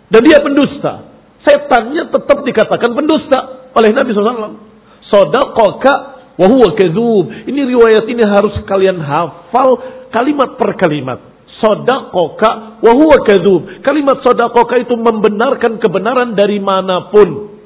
Dan 0.09 0.21
dia 0.25 0.41
pendusta. 0.41 1.09
Setannya 1.45 2.13
tetap 2.13 2.45
dikatakan 2.45 2.93
pendusta 2.93 3.71
oleh 3.73 3.93
Nabi 3.93 4.13
SAW. 4.13 4.61
Sodakoka 5.09 6.19
Wahuwa 6.39 6.79
kezub. 6.79 7.27
Ini 7.51 7.61
riwayat 7.67 8.07
ini 8.07 8.23
harus 8.23 8.63
kalian 8.63 9.03
hafal 9.03 9.71
kalimat 10.15 10.55
per 10.55 10.79
kalimat. 10.79 11.19
Sodakoka 11.59 12.79
wahuwa 12.79 13.27
kezub. 13.27 13.83
Kalimat 13.83 14.23
sodakoka 14.23 14.79
itu 14.79 14.95
membenarkan 14.95 15.83
kebenaran 15.83 16.39
dari 16.39 16.63
mana 16.63 17.11
pun. 17.11 17.59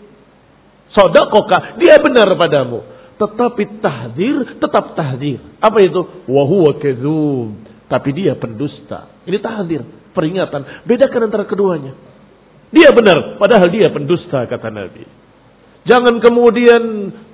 Sodakoka, 0.96 1.76
dia 1.76 2.00
benar 2.00 2.32
padamu. 2.40 2.80
Tetapi 3.20 3.82
tahdir, 3.84 4.58
tetap 4.58 4.96
tahdir. 4.96 5.38
Apa 5.60 5.78
itu? 5.84 6.00
Wahuwa 6.26 6.78
kezub. 6.80 7.54
Tapi 7.86 8.08
dia 8.16 8.32
pendusta. 8.38 9.12
Ini 9.28 9.38
tahdir, 9.38 9.84
peringatan. 10.16 10.88
Bedakan 10.88 11.28
antara 11.28 11.44
keduanya. 11.44 11.92
Dia 12.72 12.88
benar, 12.96 13.36
padahal 13.36 13.68
dia 13.68 13.92
pendusta, 13.92 14.48
kata 14.48 14.72
Nabi. 14.72 15.04
Jangan 15.82 16.22
kemudian 16.22 16.82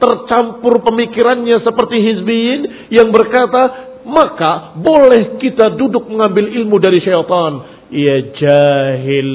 tercampur 0.01 0.81
pemikirannya 0.83 1.63
seperti 1.63 1.97
hizbiyin 2.01 2.91
yang 2.91 3.13
berkata, 3.13 3.95
maka 4.09 4.73
boleh 4.81 5.37
kita 5.37 5.77
duduk 5.77 6.09
mengambil 6.09 6.49
ilmu 6.49 6.81
dari 6.81 6.99
syaitan. 7.05 7.53
Ia 7.93 8.17
jahil. 8.35 9.31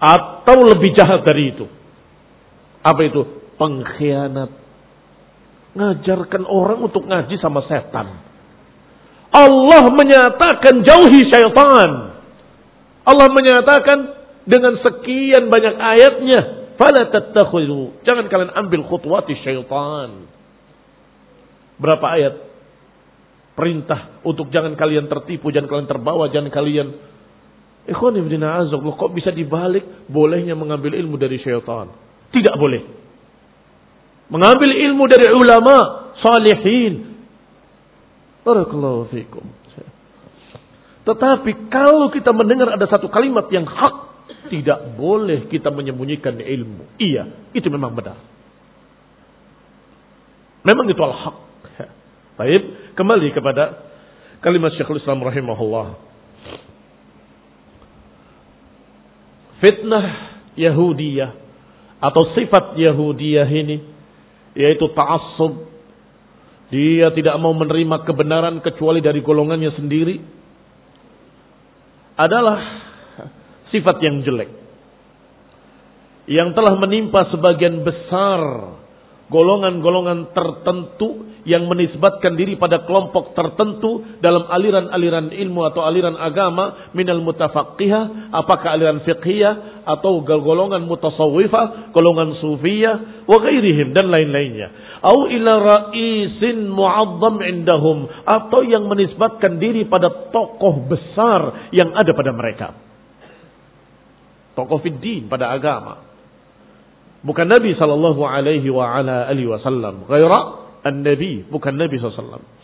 Atau 0.00 0.56
lebih 0.72 0.94
jahat 0.94 1.26
dari 1.26 1.52
itu. 1.52 1.66
Apa 2.80 3.00
itu? 3.04 3.22
Pengkhianat. 3.58 4.59
Ngajarkan 5.76 6.42
orang 6.46 6.82
untuk 6.82 7.06
ngaji 7.06 7.36
sama 7.38 7.62
setan. 7.70 8.10
Allah 9.30 9.84
menyatakan 9.94 10.82
jauhi 10.82 11.30
syaitan. 11.30 12.18
Allah 13.06 13.28
menyatakan 13.30 13.98
dengan 14.46 14.74
sekian 14.82 15.46
banyak 15.46 15.74
ayatnya 15.78 16.40
Fala 16.80 17.12
tattakhidhu. 17.12 18.00
Jangan 18.08 18.32
kalian 18.32 18.56
ambil 18.56 18.88
khutwati 18.88 19.36
syaitan. 19.44 20.24
Berapa 21.76 22.06
ayat? 22.16 22.34
Perintah 23.52 24.16
untuk 24.24 24.48
jangan 24.48 24.72
kalian 24.72 25.04
tertipu, 25.04 25.52
jangan 25.52 25.68
kalian 25.68 25.90
terbawa, 25.92 26.32
jangan 26.32 26.48
kalian 26.48 26.96
Ikhwan 27.84 28.16
ibn 28.16 28.32
kok 28.96 29.12
bisa 29.12 29.28
dibalik 29.32 30.08
bolehnya 30.08 30.56
mengambil 30.56 30.96
ilmu 30.96 31.20
dari 31.20 31.36
syaitan? 31.44 31.92
Tidak 32.32 32.54
boleh. 32.56 32.99
Mengambil 34.30 34.70
ilmu 34.70 35.04
dari 35.10 35.26
ulama 35.34 35.76
salihin. 36.22 37.18
Barakallahu 38.46 39.10
fikum. 39.10 39.42
Tetapi 41.00 41.72
kalau 41.72 42.12
kita 42.14 42.30
mendengar 42.30 42.76
ada 42.76 42.86
satu 42.86 43.10
kalimat 43.10 43.50
yang 43.50 43.66
hak 43.66 44.10
tidak 44.52 44.94
boleh 44.94 45.50
kita 45.50 45.74
menyembunyikan 45.74 46.38
ilmu. 46.38 46.86
Iya, 47.02 47.50
itu 47.50 47.66
memang 47.66 47.94
benar. 47.98 48.18
Memang 50.62 50.86
itu 50.86 51.00
al-haq. 51.00 51.36
Baik, 52.38 52.94
kembali 52.94 53.28
kepada 53.32 53.80
kalimat 54.44 54.76
Syekhul 54.76 55.00
Islam 55.00 55.24
rahimahullah. 55.24 55.88
Fitnah 59.60 60.06
Yahudiyah 60.56 61.30
atau 62.00 62.32
sifat 62.32 62.80
Yahudiyah 62.80 63.48
ini 63.48 63.76
yaitu 64.54 64.86
ta'assub. 64.92 65.68
Dia 66.70 67.10
tidak 67.10 67.34
mau 67.42 67.50
menerima 67.50 68.06
kebenaran 68.06 68.62
kecuali 68.62 69.02
dari 69.02 69.18
golongannya 69.26 69.74
sendiri 69.74 70.16
adalah 72.14 72.58
sifat 73.74 73.96
yang 74.02 74.22
jelek. 74.22 74.50
yang 76.30 76.54
telah 76.54 76.78
menimpa 76.78 77.26
sebagian 77.34 77.82
besar 77.82 78.38
golongan-golongan 79.30 80.34
tertentu 80.34 81.30
yang 81.48 81.70
menisbatkan 81.70 82.36
diri 82.36 82.58
pada 82.60 82.84
kelompok 82.84 83.32
tertentu 83.32 84.04
dalam 84.20 84.44
aliran-aliran 84.50 85.32
ilmu 85.32 85.64
atau 85.72 85.86
aliran 85.86 86.18
agama 86.18 86.92
minal 86.92 87.22
mutafaqihah 87.24 88.34
apakah 88.34 88.76
aliran 88.76 89.00
fiqhiyah 89.06 89.86
atau 89.86 90.20
golongan 90.26 90.84
mutasawwifah 90.84 91.94
golongan 91.94 92.36
sufiyah 92.42 93.24
wa 93.24 93.36
ghairihim 93.40 93.96
dan 93.96 94.12
lain-lainnya. 94.12 95.00
Au 95.00 95.30
ila 95.30 95.52
ra'isin 95.64 96.68
mu'azzam 96.68 97.40
indahum 97.40 98.04
atau 98.26 98.60
yang 98.66 98.84
menisbatkan 98.84 99.56
diri 99.56 99.88
pada 99.88 100.28
tokoh 100.28 100.90
besar 100.90 101.70
yang 101.72 101.96
ada 101.96 102.12
pada 102.12 102.34
mereka. 102.36 102.68
Tokoh 104.58 104.82
fiddin 104.84 105.30
pada 105.30 105.56
agama 105.56 106.09
bukan 107.24 107.46
Nabi 107.48 107.76
sallallahu 107.76 108.22
alaihi 108.24 108.68
wa 108.72 108.98
ala 109.00 109.28
alihi 109.28 109.48
wasallam, 109.48 110.08
ghaira 110.08 110.40
an-nabi, 110.84 111.44
bukan 111.48 111.76
Nabi 111.76 112.00
sallallahu 112.00 112.60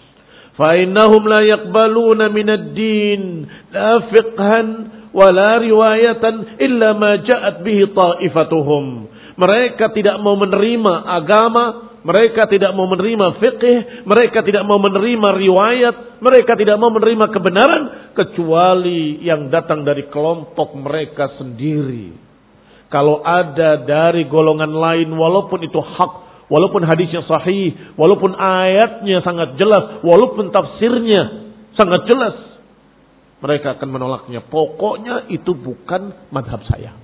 Fa 0.56 0.72
innahum 0.72 1.28
la 1.28 1.44
yaqbaluna 1.44 2.32
min 2.32 2.48
ad-din 2.48 3.44
la 3.76 4.08
fiqhan 4.08 4.66
wa 5.12 5.28
la 5.28 5.60
riwayatan 5.60 6.56
illa 6.64 6.96
ma 6.96 7.20
ja'at 7.20 7.60
bihi 7.60 7.92
ta'ifatuhum. 7.92 8.84
Mereka 9.36 9.92
tidak 9.92 10.16
mau 10.24 10.32
menerima 10.40 10.94
agama, 11.12 11.92
mereka 12.00 12.48
tidak 12.48 12.72
mau 12.72 12.88
menerima 12.88 13.36
fikih, 13.36 14.08
mereka 14.08 14.40
tidak 14.40 14.64
mau 14.64 14.80
menerima 14.80 15.28
riwayat, 15.36 15.94
mereka 16.24 16.56
tidak 16.56 16.80
mau 16.80 16.88
menerima 16.88 17.26
kebenaran 17.28 17.82
kecuali 18.16 19.20
yang 19.20 19.52
datang 19.52 19.84
dari 19.84 20.08
kelompok 20.08 20.72
mereka 20.72 21.36
sendiri. 21.36 22.25
Kalau 22.86 23.22
ada 23.24 23.82
dari 23.82 24.30
golongan 24.30 24.70
lain 24.70 25.10
walaupun 25.10 25.60
itu 25.66 25.78
hak 25.78 26.26
Walaupun 26.46 26.86
hadisnya 26.86 27.26
sahih, 27.26 27.74
walaupun 27.98 28.38
ayatnya 28.38 29.18
sangat 29.26 29.58
jelas, 29.58 29.98
walaupun 30.06 30.54
tafsirnya 30.54 31.50
sangat 31.74 32.06
jelas, 32.06 32.38
mereka 33.42 33.74
akan 33.74 33.88
menolaknya. 33.90 34.46
Pokoknya 34.46 35.26
itu 35.26 35.58
bukan 35.58 36.14
madhab 36.30 36.62
saya. 36.70 36.94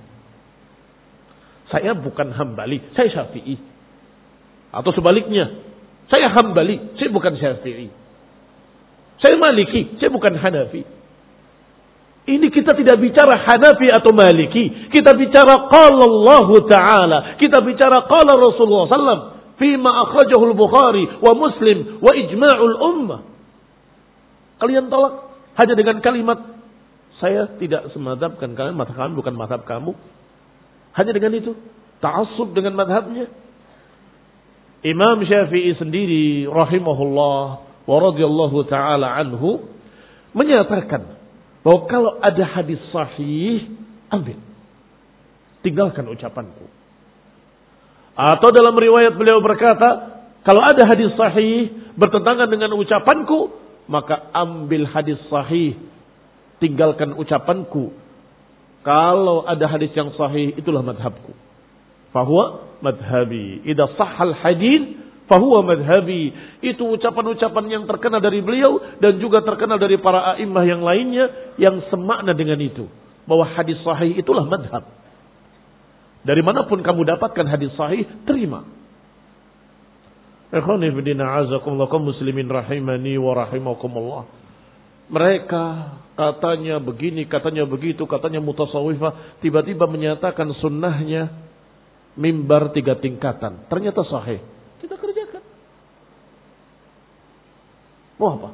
Saya 1.67 1.91
bukan 1.91 2.31
hambali, 2.31 2.79
saya 2.95 3.11
syafi'i. 3.11 3.59
Atau 4.71 4.95
sebaliknya, 4.95 5.51
saya 6.07 6.31
hambali, 6.31 6.95
saya 6.95 7.11
bukan 7.11 7.35
syafi'i. 7.35 7.91
Saya 9.19 9.35
maliki, 9.35 9.99
saya 9.99 10.07
bukan 10.07 10.39
hanafi. 10.39 10.87
Ini 12.23 12.47
kita 12.55 12.71
tidak 12.71 13.03
bicara 13.03 13.35
Hanafi 13.35 13.91
atau 13.91 14.15
Maliki. 14.15 14.87
Kita 14.87 15.11
bicara 15.11 15.67
qala 15.67 16.03
Allah 16.07 16.47
Ta'ala. 16.71 17.17
Kita 17.35 17.59
bicara 17.59 18.07
qala 18.07 18.39
Rasulullah 18.39 18.87
SAW. 18.87 19.23
Fima 19.59 20.07
akhrajahu 20.07 20.55
al-Bukhari 20.55 21.19
wa 21.19 21.33
Muslim 21.35 21.99
wa 21.99 22.11
ijma'ul 22.15 22.75
ummah. 22.79 23.19
Kalian 24.63 24.87
tolak 24.87 25.35
hanya 25.59 25.73
dengan 25.75 25.99
kalimat 25.99 26.39
saya 27.19 27.55
tidak 27.59 27.91
semadhabkan 27.93 28.55
kalian, 28.57 28.75
mata 28.75 28.95
kami 28.95 29.13
bukan 29.19 29.35
madhab 29.35 29.67
kamu. 29.67 29.93
Hanya 30.95 31.11
dengan 31.11 31.31
itu. 31.35 31.51
Ta'assub 31.99 32.55
dengan 32.55 32.75
madhabnya. 32.79 33.31
Imam 34.83 35.23
Syafi'i 35.23 35.75
sendiri 35.79 36.47
rahimahullah 36.47 37.43
wa 37.83 37.97
radhiyallahu 37.99 38.67
taala 38.67 39.15
anhu 39.15 39.63
menyatakan 40.35 41.22
bahwa 41.63 41.79
kalau 41.87 42.11
ada 42.19 42.43
hadis 42.43 42.79
sahih, 42.91 43.71
ambil. 44.11 44.35
Tinggalkan 45.63 46.05
ucapanku. 46.11 46.67
Atau 48.13 48.51
dalam 48.51 48.75
riwayat 48.75 49.15
beliau 49.15 49.39
berkata, 49.39 50.21
kalau 50.43 50.59
ada 50.59 50.83
hadis 50.85 51.15
sahih 51.15 51.71
bertentangan 51.95 52.51
dengan 52.51 52.75
ucapanku, 52.75 53.55
maka 53.87 54.27
ambil 54.35 54.85
hadis 54.91 55.17
sahih, 55.31 55.79
tinggalkan 56.59 57.15
ucapanku. 57.15 57.95
Kalau 58.83 59.47
ada 59.47 59.63
hadis 59.71 59.95
yang 59.95 60.11
sahih, 60.19 60.51
itulah 60.59 60.83
madhabku. 60.83 61.31
Fahuwa 62.11 62.75
madhabi. 62.83 63.63
Ida 63.63 63.87
sahal 63.95 64.35
hadis, 64.35 64.99
Fahuwa 65.27 65.63
madhabi. 65.63 66.35
Itu 66.59 66.87
ucapan-ucapan 66.93 67.65
yang 67.71 67.83
terkenal 67.87 68.19
dari 68.19 68.43
beliau 68.43 68.79
dan 68.99 69.17
juga 69.23 69.39
terkenal 69.43 69.79
dari 69.79 69.95
para 69.99 70.35
a'immah 70.35 70.65
yang 70.67 70.81
lainnya 70.83 71.55
yang 71.55 71.79
semakna 71.87 72.35
dengan 72.35 72.59
itu. 72.59 72.87
Bahwa 73.23 73.47
hadis 73.55 73.79
sahih 73.87 74.19
itulah 74.19 74.43
madhab. 74.43 74.83
Dari 76.23 76.39
mana 76.39 76.63
pun 76.67 76.79
kamu 76.79 77.03
dapatkan 77.15 77.45
hadis 77.51 77.71
sahih, 77.75 78.07
terima. 78.23 78.63
muslimin 81.99 82.47
rahimani 82.47 83.19
wa 83.19 83.33
rahimakumullah. 83.35 84.23
Mereka 85.11 85.65
katanya 86.15 86.79
begini, 86.79 87.27
katanya 87.27 87.67
begitu, 87.67 88.07
katanya 88.07 88.39
mutasawifah. 88.39 89.43
Tiba-tiba 89.43 89.83
menyatakan 89.83 90.47
sunnahnya 90.63 91.27
mimbar 92.15 92.71
tiga 92.71 92.95
tingkatan. 92.95 93.67
Ternyata 93.67 94.07
sahih. 94.07 94.39
Kita 94.79 94.95
kerjakan. 94.95 95.43
Mau 98.17 98.29
apa? 98.39 98.49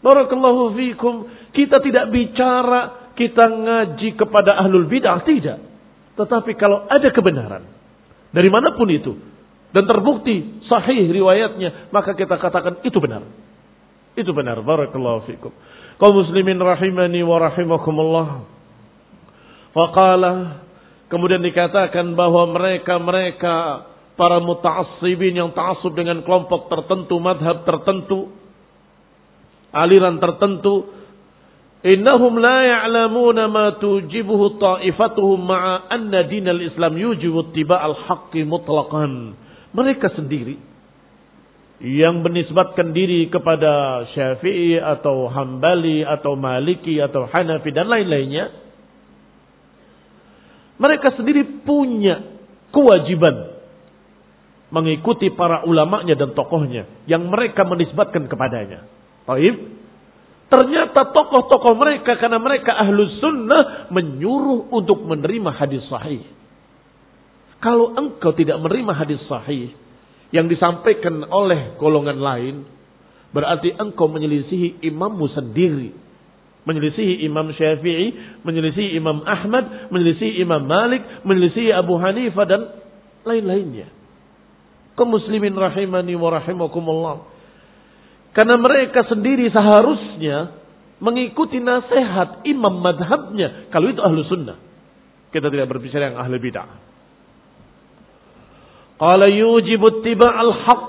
Barakallahu 0.00 0.72
fikum. 0.76 1.28
Kita 1.52 1.80
tidak 1.84 2.08
bicara, 2.08 3.12
kita 3.12 3.44
ngaji 3.46 4.16
kepada 4.16 4.56
ahlul 4.64 4.88
bid'ah. 4.88 5.20
Tidak. 5.24 5.58
Tetapi 6.16 6.52
kalau 6.56 6.88
ada 6.88 7.08
kebenaran. 7.12 7.64
Dari 8.32 8.48
mana 8.48 8.72
pun 8.74 8.88
itu. 8.88 9.12
Dan 9.70 9.84
terbukti 9.86 10.64
sahih 10.66 11.12
riwayatnya. 11.12 11.92
Maka 11.92 12.16
kita 12.16 12.40
katakan 12.40 12.80
itu 12.82 12.96
benar. 12.98 13.22
Itu 14.16 14.32
benar. 14.32 14.64
Barakallahu 14.64 15.28
fikum. 15.28 15.52
Kau 16.00 16.12
muslimin 16.16 16.56
rahimani 16.56 17.20
wa 17.20 17.36
rahimakumullah. 17.36 18.28
Faqala. 19.76 20.64
Kemudian 21.12 21.42
dikatakan 21.44 22.14
bahwa 22.14 22.56
mereka-mereka 22.56 23.89
para 24.20 24.36
muta'assibin 24.44 25.32
yang 25.32 25.56
ta'assub 25.56 25.96
dengan 25.96 26.20
kelompok 26.20 26.68
tertentu, 26.68 27.16
madhab 27.16 27.64
tertentu, 27.64 28.28
aliran 29.72 30.20
tertentu, 30.20 30.92
innahum 31.80 32.36
la 32.36 32.60
ya'lamuna 32.68 33.48
ma 33.48 33.80
tujibuhu 33.80 34.60
ta'ifatuhum 34.60 35.40
ma'a 35.40 35.88
anna 35.88 36.20
dinal 36.28 36.60
Islam 36.60 37.00
yujibu 37.00 37.48
tiba'al 37.56 37.96
haqqi 38.04 38.44
mutlaqan. 38.44 39.32
Mereka 39.72 40.12
sendiri 40.12 40.60
yang 41.80 42.20
menisbatkan 42.20 42.92
diri 42.92 43.32
kepada 43.32 44.04
Syafi'i 44.12 44.76
atau 44.76 45.32
Hambali 45.32 46.04
atau 46.04 46.36
Maliki 46.36 47.00
atau 47.00 47.24
Hanafi 47.24 47.72
dan 47.72 47.88
lain-lainnya 47.88 48.52
mereka 50.76 51.16
sendiri 51.16 51.64
punya 51.64 52.20
kewajiban 52.68 53.59
mengikuti 54.70 55.34
para 55.34 55.66
ulamanya 55.66 56.14
dan 56.14 56.30
tokohnya 56.32 56.86
yang 57.10 57.26
mereka 57.26 57.66
menisbatkan 57.66 58.30
kepadanya. 58.30 58.86
Taib. 59.26 59.82
Ternyata 60.50 61.14
tokoh-tokoh 61.14 61.78
mereka 61.78 62.18
karena 62.18 62.42
mereka 62.42 62.74
ahlu 62.74 63.06
sunnah 63.22 63.86
menyuruh 63.94 64.74
untuk 64.74 65.06
menerima 65.06 65.54
hadis 65.54 65.86
sahih. 65.86 66.26
Kalau 67.62 67.94
engkau 67.94 68.34
tidak 68.34 68.58
menerima 68.58 68.90
hadis 68.98 69.22
sahih 69.30 69.70
yang 70.34 70.50
disampaikan 70.50 71.22
oleh 71.30 71.78
golongan 71.78 72.18
lain, 72.18 72.66
berarti 73.30 73.78
engkau 73.78 74.10
menyelisihi 74.10 74.82
imammu 74.90 75.26
sendiri. 75.30 76.10
Menyelisihi 76.60 77.24
Imam 77.24 77.48
Syafi'i, 77.56 78.42
menyelisihi 78.44 78.92
Imam 78.92 79.24
Ahmad, 79.24 79.88
menyelisihi 79.88 80.44
Imam 80.44 80.60
Malik, 80.66 81.24
menyelisihi 81.24 81.72
Abu 81.72 81.96
Hanifah 81.96 82.44
dan 82.44 82.60
lain-lainnya 83.24 83.99
kaum 85.00 85.16
muslimin 85.16 85.56
rahimani 85.56 86.12
wa 86.12 86.28
rahimakumullah. 86.36 87.16
Karena 88.36 88.60
mereka 88.60 89.08
sendiri 89.08 89.48
seharusnya 89.48 90.60
mengikuti 91.00 91.56
nasihat 91.56 92.44
imam 92.44 92.84
madhabnya. 92.84 93.72
Kalau 93.72 93.88
itu 93.88 94.04
ahlu 94.04 94.20
sunnah. 94.28 94.60
Kita 95.32 95.48
tidak 95.48 95.72
berbicara 95.72 96.12
yang 96.12 96.20
ahli 96.20 96.36
bid'ah. 96.36 96.68
Qala 99.00 99.26
yujibu 99.32 99.88
al 100.20 100.52
haq. 100.68 100.82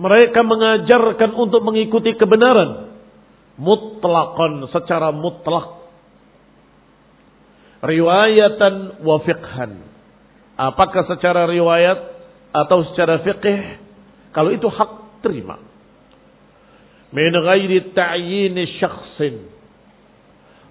Mereka 0.00 0.40
mengajarkan 0.40 1.36
untuk 1.36 1.60
mengikuti 1.60 2.16
kebenaran. 2.16 2.96
Mutlaqan, 3.60 4.64
secara 4.72 5.12
mutlak. 5.12 5.84
Riwayatan 7.84 9.04
wa 9.04 9.20
fiqhan. 9.20 9.72
Apakah 10.56 11.04
secara 11.12 11.44
riwayat 11.44 12.21
atau 12.52 12.78
secara 12.92 13.24
fikih 13.24 13.80
kalau 14.36 14.52
itu 14.52 14.68
hak 14.68 15.24
terima 15.24 15.56
min 17.12 17.32
ghairi 17.32 17.92
ta'yin 17.96 18.56
syakhsin 18.78 19.52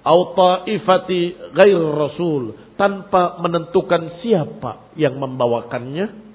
Au 0.02 0.34
ta'ifati 0.34 1.54
ghair 1.54 1.82
rasul. 1.94 2.58
Tanpa 2.78 3.38
menentukan 3.38 4.22
siapa 4.26 4.90
yang 4.98 5.22
membawakannya. 5.22 6.34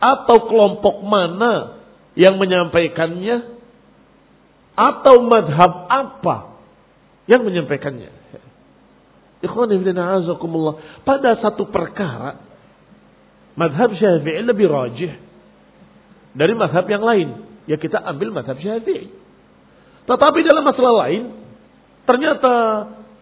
Atau 0.00 0.48
kelompok 0.48 1.04
mana 1.04 1.84
yang 2.16 2.40
menyampaikannya. 2.40 3.60
Atau 4.72 5.28
madhab 5.28 5.92
apa 5.92 6.56
yang 7.28 7.44
menyampaikannya. 7.44 8.08
Ikhwanifidina 9.44 10.24
Pada 11.04 11.30
satu 11.44 11.68
perkara. 11.68 12.48
Madhab 13.60 13.92
syafi'i 13.92 14.40
lebih 14.40 14.72
rajih. 14.72 15.12
Dari 16.32 16.56
madhab 16.56 16.88
yang 16.88 17.04
lain. 17.04 17.28
Ya 17.68 17.76
kita 17.76 18.00
ambil 18.00 18.32
madhab 18.32 18.56
syafi'i. 18.56 19.12
Tetapi 20.08 20.38
dalam 20.48 20.64
masalah 20.64 21.06
lain, 21.06 21.22
ternyata 22.08 22.52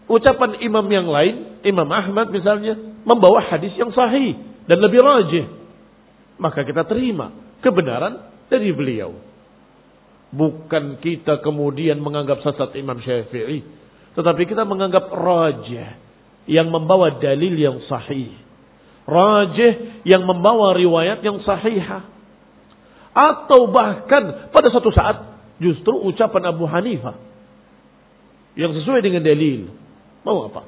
ucapan 0.07 0.63
imam 0.63 0.87
yang 0.87 1.11
lain, 1.11 1.59
Imam 1.67 1.91
Ahmad 1.91 2.31
misalnya, 2.31 2.79
membawa 3.03 3.43
hadis 3.51 3.75
yang 3.75 3.91
sahih 3.91 4.39
dan 4.71 4.79
lebih 4.79 5.03
rajih. 5.03 5.45
Maka 6.39 6.63
kita 6.63 6.87
terima 6.87 7.35
kebenaran 7.59 8.31
dari 8.47 8.71
beliau. 8.71 9.19
Bukan 10.31 11.03
kita 11.03 11.43
kemudian 11.43 11.99
menganggap 11.99 12.45
sesat 12.47 12.79
Imam 12.79 13.03
Syafi'i. 13.03 13.65
Tetapi 14.15 14.43
kita 14.47 14.63
menganggap 14.63 15.11
rajih 15.11 15.99
yang 16.47 16.71
membawa 16.71 17.19
dalil 17.19 17.59
yang 17.59 17.83
sahih. 17.91 18.48
Rajih 19.09 20.05
yang 20.05 20.29
membawa 20.29 20.77
riwayat 20.77 21.25
yang 21.25 21.41
sahihah. 21.41 22.05
Atau 23.17 23.73
bahkan 23.73 24.53
pada 24.53 24.69
suatu 24.69 24.93
saat 24.93 25.39
Justru 25.59 25.95
ucapan 26.07 26.55
Abu 26.55 26.65
Hanifah 26.71 27.19
yang 28.55 28.71
sesuai 28.75 29.03
dengan 29.03 29.23
dalil. 29.27 29.71
Mau 30.23 30.47
apa? 30.47 30.63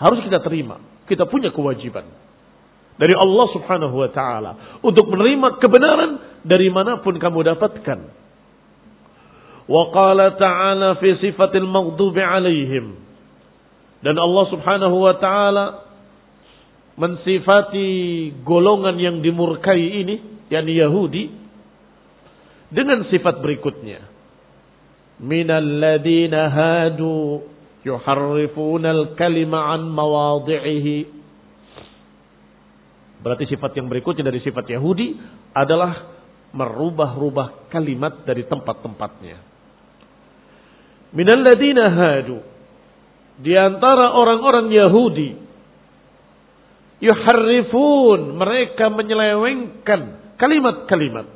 Harus 0.00 0.24
kita 0.24 0.40
terima. 0.40 0.80
Kita 1.04 1.28
punya 1.28 1.52
kewajiban 1.52 2.08
dari 2.96 3.12
Allah 3.12 3.46
Subhanahu 3.52 3.96
wa 4.00 4.08
taala 4.08 4.80
untuk 4.80 5.12
menerima 5.12 5.60
kebenaran 5.60 6.40
dari 6.40 6.72
mana 6.72 7.04
pun 7.04 7.20
kamu 7.20 7.52
dapatkan. 7.52 8.24
Qala 9.68 10.36
ta'ala 10.36 11.00
fi 11.00 11.20
sifatil 11.20 11.68
maghdubi 11.68 12.20
alaihim. 12.20 12.96
Dan 14.00 14.16
Allah 14.16 14.44
Subhanahu 14.48 14.96
wa 15.04 15.14
taala 15.20 15.64
mensifati 16.94 17.88
golongan 18.46 18.96
yang 18.98 19.16
dimurkai 19.18 19.82
ini, 20.04 20.46
yakni 20.52 20.78
Yahudi 20.78 21.24
dengan 22.74 23.06
sifat 23.06 23.38
berikutnya 23.38 24.02
minal 25.22 25.62
ladina 25.62 26.50
hadu 26.50 27.46
yuharrifuna 27.86 28.90
al-kalima 28.90 29.74
an 29.74 29.86
mawadhi'ihi 29.94 31.22
Berarti 33.24 33.48
sifat 33.48 33.72
yang 33.80 33.88
berikutnya 33.88 34.20
dari 34.28 34.36
sifat 34.44 34.68
Yahudi 34.68 35.16
adalah 35.56 36.12
merubah-rubah 36.52 37.72
kalimat 37.72 38.20
dari 38.28 38.44
tempat-tempatnya. 38.44 39.40
Minal 41.16 41.40
ladina 41.40 41.88
hadu 41.88 42.44
di 43.40 43.56
antara 43.56 44.12
orang-orang 44.12 44.68
Yahudi 44.68 45.43
yuharrifun. 47.04 48.40
Mereka 48.40 48.88
menyelewengkan 48.88 50.34
kalimat-kalimat. 50.40 51.28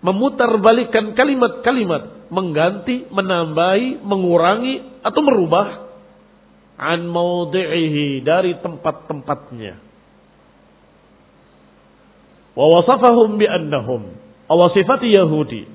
Memutarbalikkan 0.00 1.12
kalimat-kalimat, 1.12 2.32
mengganti, 2.32 3.10
menambahi, 3.12 4.00
mengurangi 4.00 5.04
atau 5.04 5.20
merubah. 5.20 5.90
An 6.80 7.04
maudhi'ihi 7.04 8.24
dari 8.24 8.56
tempat-tempatnya. 8.64 9.74
Wa 12.56 12.66
wasafahum 12.80 13.36
bi 13.36 13.44
annahum. 13.44 14.16
Allah 14.48 14.72
Yahudi. 14.72 15.68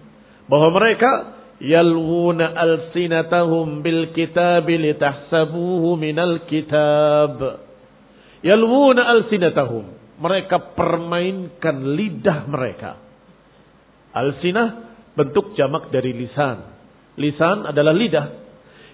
Bahwa 0.50 0.70
mereka 0.74 1.38
yalwuna 1.62 2.52
alsinatahum 2.52 3.86
bil 3.86 4.12
kitab 4.12 4.66
litahsabuhu 4.66 5.96
minal 5.96 6.44
kitab. 6.50 7.65
Yalwuna 8.46 9.10
alsinatahum 9.10 9.90
mereka 10.22 10.78
permainkan 10.78 11.98
lidah 11.98 12.46
mereka 12.46 13.06
Alsinah 14.16 14.68
bentuk 15.12 15.60
jamak 15.60 15.92
dari 15.92 16.16
lisan. 16.16 16.72
Lisan 17.20 17.68
adalah 17.68 17.92
lidah. 17.92 18.28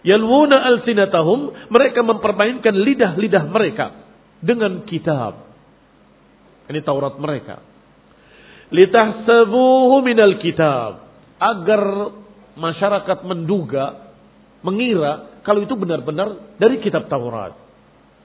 Yalwuna 0.01 0.65
alsinatahum, 0.65 1.69
mereka 1.69 2.01
mempermainkan 2.01 2.73
lidah-lidah 2.73 3.45
mereka 3.45 4.01
dengan 4.41 4.81
kitab. 4.89 5.45
Ini 6.65 6.81
Taurat 6.81 7.21
mereka. 7.21 7.61
Litahsabuhu 8.73 10.01
minal 10.01 10.41
kitab. 10.41 11.05
Agar 11.37 11.81
masyarakat 12.57 13.19
menduga, 13.21 14.09
mengira 14.65 15.41
kalau 15.45 15.61
itu 15.61 15.77
benar-benar 15.77 16.57
dari 16.57 16.81
kitab 16.81 17.05
Taurat. 17.05 17.53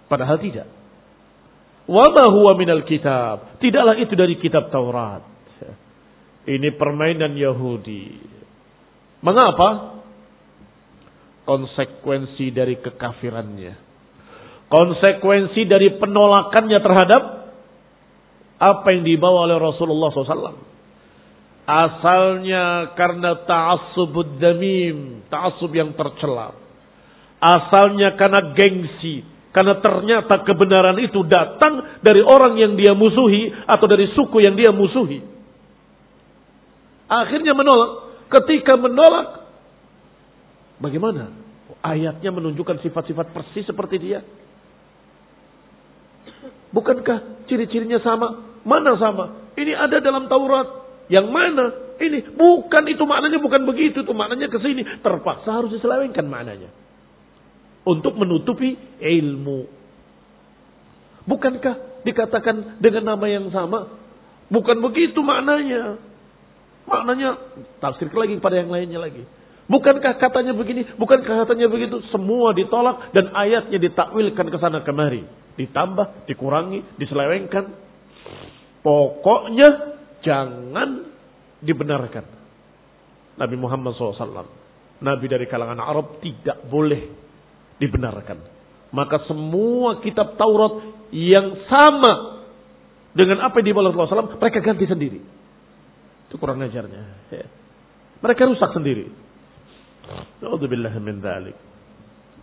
Padahal 0.09 0.41
tidak. 0.41 0.69
Wa 1.87 2.07
ma 2.11 2.25
huwa 2.35 2.53
minal 2.59 2.83
kitab. 2.83 3.63
Tidaklah 3.63 3.95
itu 4.03 4.15
dari 4.19 4.35
kitab 4.43 4.75
Taurat. 4.75 5.37
Ini 6.47 6.79
permainan 6.79 7.35
Yahudi. 7.35 8.23
Mengapa? 9.23 9.99
Konsekuensi 11.43 12.55
dari 12.55 12.79
kekafirannya. 12.79 13.75
Konsekuensi 14.71 15.63
dari 15.67 15.95
penolakannya 15.99 16.79
terhadap 16.79 17.23
apa 18.57 18.87
yang 18.95 19.03
dibawa 19.03 19.51
oleh 19.51 19.59
Rasulullah 19.59 20.11
SAW. 20.11 20.59
Asalnya 21.67 22.95
karena 22.95 23.43
ta'asubud 23.43 24.39
damim. 24.39 25.27
Ta'asub 25.27 25.71
yang 25.75 25.99
tercela. 25.99 26.55
Asalnya 27.43 28.15
karena 28.15 28.55
gengsi. 28.55 29.36
Karena 29.57 29.81
ternyata 29.81 30.45
kebenaran 30.45 31.01
itu 31.01 31.25
datang 31.25 32.05
dari 32.05 32.21
orang 32.21 32.61
yang 32.61 32.77
dia 32.77 32.93
musuhi. 32.93 33.49
Atau 33.65 33.89
dari 33.89 34.13
suku 34.13 34.45
yang 34.45 34.53
dia 34.53 34.69
musuhi. 34.69 35.25
Akhirnya 37.09 37.57
menolak. 37.57 38.05
Ketika 38.29 38.77
menolak, 38.77 39.49
bagaimana? 40.77 41.33
Ayatnya 41.81 42.29
menunjukkan 42.37 42.85
sifat-sifat 42.85 43.33
persis 43.33 43.65
seperti 43.65 43.97
dia. 43.97 44.21
Bukankah 46.77 47.49
ciri-cirinya 47.49 47.97
sama? 48.05 48.61
Mana 48.61 49.01
sama? 49.01 49.49
Ini 49.57 49.73
ada 49.73 50.05
dalam 50.05 50.29
Taurat. 50.29 50.85
Yang 51.09 51.27
mana? 51.33 51.65
Ini 51.97 52.37
bukan 52.37 52.85
itu 52.93 53.09
maknanya 53.09 53.41
bukan 53.41 53.65
begitu, 53.65 54.05
itu 54.05 54.13
maknanya 54.13 54.53
ke 54.53 54.61
sini. 54.61 54.85
Terpaksa 55.01 55.49
harus 55.49 55.73
diselewengkan 55.73 56.29
maknanya. 56.29 56.69
Untuk 57.87 58.19
menutupi 58.19 58.75
ilmu. 58.99 59.71
Bukankah 61.27 62.03
dikatakan 62.03 62.83
dengan 62.83 63.15
nama 63.15 63.27
yang 63.31 63.47
sama? 63.55 63.95
Bukan 64.51 64.79
begitu 64.83 65.23
maknanya. 65.23 65.99
Maknanya 66.87 67.39
tafsir 67.83 68.11
lagi 68.11 68.39
pada 68.39 68.63
yang 68.63 68.71
lainnya 68.71 69.03
lagi. 69.03 69.27
Bukankah 69.67 70.23
katanya 70.23 70.55
begini, 70.55 70.87
bukankah 70.95 71.43
katanya 71.43 71.67
begitu, 71.67 71.99
semua 72.15 72.55
ditolak 72.55 73.11
dan 73.11 73.35
ayatnya 73.35 73.83
ditakwilkan 73.83 74.47
ke 74.47 74.59
sana 74.63 74.87
kemari. 74.87 75.27
Ditambah, 75.59 76.31
dikurangi, 76.31 76.95
diselewengkan. 76.95 77.75
Pokoknya 78.87 79.99
jangan 80.23 81.11
dibenarkan. 81.59 82.25
Nabi 83.35 83.57
Muhammad 83.59 83.99
SAW, 83.99 84.47
Nabi 85.03 85.27
dari 85.27 85.51
kalangan 85.51 85.83
Arab 85.83 86.23
tidak 86.23 86.63
boleh 86.71 87.26
dibenarkan. 87.83 88.39
Maka 88.95 89.27
semua 89.29 90.01
kitab 90.01 90.39
Taurat 90.41 90.81
yang 91.13 91.67
sama 91.69 92.37
dengan 93.17 93.41
apa 93.41 93.61
yang 93.61 93.73
dibawa 93.73 93.89
Rasulullah 93.91 94.29
SAW, 94.29 94.37
mereka 94.37 94.61
ganti 94.61 94.85
sendiri. 94.85 95.21
Itu 96.29 96.37
kurang 96.37 96.61
ajarnya. 96.61 97.33
Ya. 97.33 97.47
Mereka 98.21 98.45
rusak 98.45 98.77
sendiri. 98.77 99.09
Min. 101.01 101.19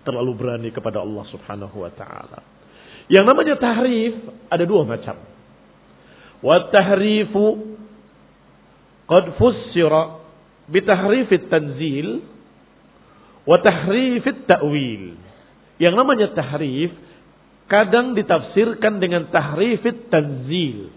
Terlalu 0.04 0.32
berani 0.36 0.70
kepada 0.74 1.00
Allah 1.00 1.24
subhanahu 1.32 1.78
wa 1.78 1.92
ta'ala. 1.94 2.40
Yang 3.08 3.26
namanya 3.30 3.56
tahrif 3.60 4.14
ada 4.50 4.64
dua 4.66 4.84
macam. 4.88 5.16
Wa 6.44 6.72
tahrifu 6.72 7.46
qad 9.08 9.26
fussira 9.40 10.20
bitahrifit 10.68 11.48
tanzil 11.52 12.24
wa 13.48 13.60
tahrifit 13.60 14.48
ta'wil. 14.48 15.23
Yang 15.82 15.94
namanya 15.98 16.28
tahrif 16.34 16.92
kadang 17.70 18.14
ditafsirkan 18.14 19.02
dengan 19.02 19.30
tahrifit 19.34 20.10
tanzil. 20.10 20.94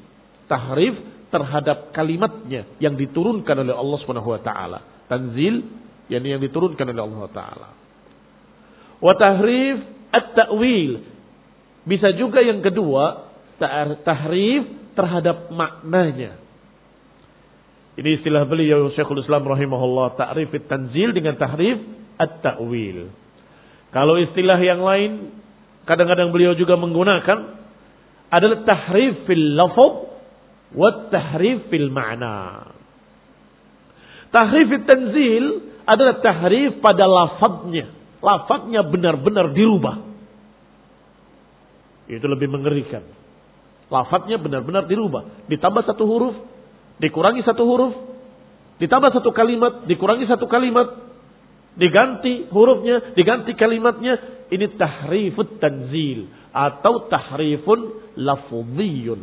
Tahrif 0.46 0.94
terhadap 1.32 1.90
kalimatnya 1.96 2.68
yang 2.78 2.94
diturunkan 2.94 3.66
oleh 3.66 3.74
Allah 3.74 3.98
Subhanahu 4.04 4.30
wa 4.30 4.40
taala. 4.40 4.78
Tanzil 5.10 5.64
yang 6.06 6.22
yang 6.22 6.40
diturunkan 6.42 6.86
oleh 6.92 7.02
Allah 7.02 7.24
taala. 7.32 7.68
Wa 9.00 9.14
tahrif 9.16 9.82
at-ta'wil. 10.12 10.92
Bisa 11.86 12.14
juga 12.18 12.42
yang 12.42 12.64
kedua, 12.64 13.30
tahrif 14.02 14.64
terhadap 14.96 15.52
maknanya. 15.52 16.40
Ini 17.96 18.20
istilah 18.20 18.44
beliau 18.44 18.92
Syekhul 18.92 19.24
Islam 19.24 19.48
rahimahullah 19.48 20.20
ta'rif 20.20 20.52
tanzil 20.68 21.16
dengan 21.16 21.36
tahrif 21.40 21.80
at-ta'wil. 22.20 23.08
Kalau 23.96 24.20
istilah 24.20 24.60
yang 24.60 24.84
lain 24.84 25.32
kadang-kadang 25.88 26.28
beliau 26.28 26.52
juga 26.52 26.76
menggunakan 26.76 27.56
adalah 28.28 28.60
tahrif 28.68 29.24
fil 29.24 29.56
lafaz 29.56 29.94
wa 30.76 31.08
tahrif 31.08 31.72
fil 31.72 31.88
ma'na. 31.88 32.76
Tahrif 34.28 34.68
tanzil 34.84 35.64
adalah 35.88 36.20
tahrif 36.20 36.76
pada 36.84 37.08
lafadznya. 37.08 37.88
Lafadznya 38.20 38.84
benar-benar 38.84 39.56
dirubah. 39.56 40.04
Itu 42.12 42.28
lebih 42.28 42.52
mengerikan. 42.52 43.00
Lafadznya 43.88 44.36
benar-benar 44.36 44.84
dirubah. 44.92 45.48
Ditambah 45.48 45.88
satu 45.88 46.04
huruf, 46.04 46.36
dikurangi 47.00 47.40
satu 47.48 47.64
huruf, 47.64 47.94
ditambah 48.76 49.08
satu 49.16 49.32
kalimat, 49.32 49.88
dikurangi 49.88 50.28
satu 50.28 50.44
kalimat, 50.50 51.05
diganti 51.76 52.48
hurufnya, 52.50 53.12
diganti 53.12 53.52
kalimatnya, 53.52 54.44
ini 54.48 54.66
tahrifut 54.74 55.60
tanzil 55.60 56.28
atau 56.50 57.06
tahrifun 57.12 58.12
lafudhiyun. 58.16 59.20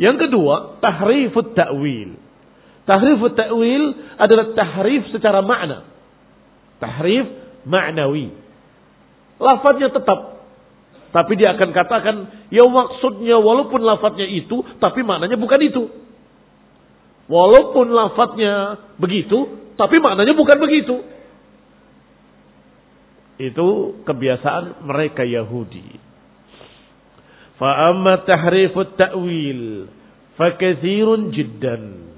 Yang 0.00 0.16
kedua, 0.26 0.80
tahrifut 0.80 1.52
ta'wil. 1.52 2.16
Tahrifut 2.88 3.36
ta'wil 3.36 4.16
adalah 4.16 4.56
tahrif 4.56 5.12
secara 5.12 5.44
makna. 5.44 5.84
Tahrif 6.80 7.28
maknawi. 7.68 8.32
Lafadznya 9.36 9.92
tetap. 9.92 10.40
Tapi 11.10 11.32
dia 11.36 11.58
akan 11.58 11.70
katakan, 11.74 12.16
ya 12.54 12.64
maksudnya 12.64 13.36
walaupun 13.42 13.82
lafadznya 13.82 14.24
itu, 14.30 14.62
tapi 14.78 15.02
maknanya 15.04 15.36
bukan 15.36 15.60
itu. 15.60 15.82
Walaupun 17.30 17.94
lafadznya 17.94 18.54
begitu, 18.98 19.70
tapi 19.78 20.02
maknanya 20.02 20.34
bukan 20.34 20.58
begitu. 20.58 20.96
Itu 23.38 24.02
kebiasaan 24.02 24.82
mereka 24.82 25.22
Yahudi. 25.22 25.96
Fa'amma 27.56 28.26
tahrifut 28.26 28.98
ta'wil 28.98 29.86
fakathirun 30.34 31.30
jiddan. 31.30 32.10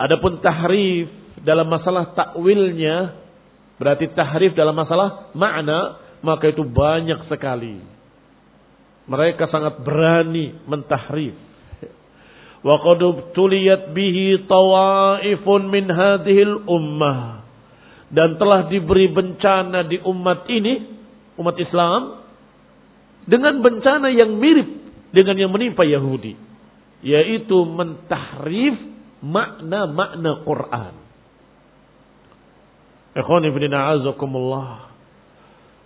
Adapun 0.00 0.42
tahrif 0.42 1.12
dalam 1.46 1.68
masalah 1.68 2.16
takwilnya 2.16 3.16
berarti 3.76 4.12
tahrif 4.12 4.52
dalam 4.56 4.76
masalah 4.76 5.32
makna 5.36 6.00
maka 6.20 6.52
itu 6.52 6.64
banyak 6.64 7.28
sekali. 7.28 7.80
Mereka 9.08 9.48
sangat 9.48 9.80
berani 9.80 10.56
mentahrif. 10.64 11.49
Qad 12.60 13.00
tuliyat 13.32 13.96
bihi 13.96 14.44
tawaifun 14.44 15.72
min 15.72 15.88
hadhil 15.88 16.68
ummah. 16.68 17.40
Dan 18.10 18.36
telah 18.36 18.68
diberi 18.68 19.08
bencana 19.08 19.86
di 19.86 19.96
umat 20.02 20.44
ini, 20.50 20.74
umat 21.40 21.56
Islam, 21.56 22.20
dengan 23.24 23.62
bencana 23.62 24.10
yang 24.10 24.34
mirip 24.36 24.68
dengan 25.14 25.36
yang 25.40 25.50
menimpa 25.54 25.86
Yahudi. 25.86 26.36
Yaitu 27.00 27.56
mentahrif 27.64 28.76
makna-makna 29.24 30.44
Quran. 30.44 30.94
Ikhwan 33.16 33.42
ibn 33.48 33.62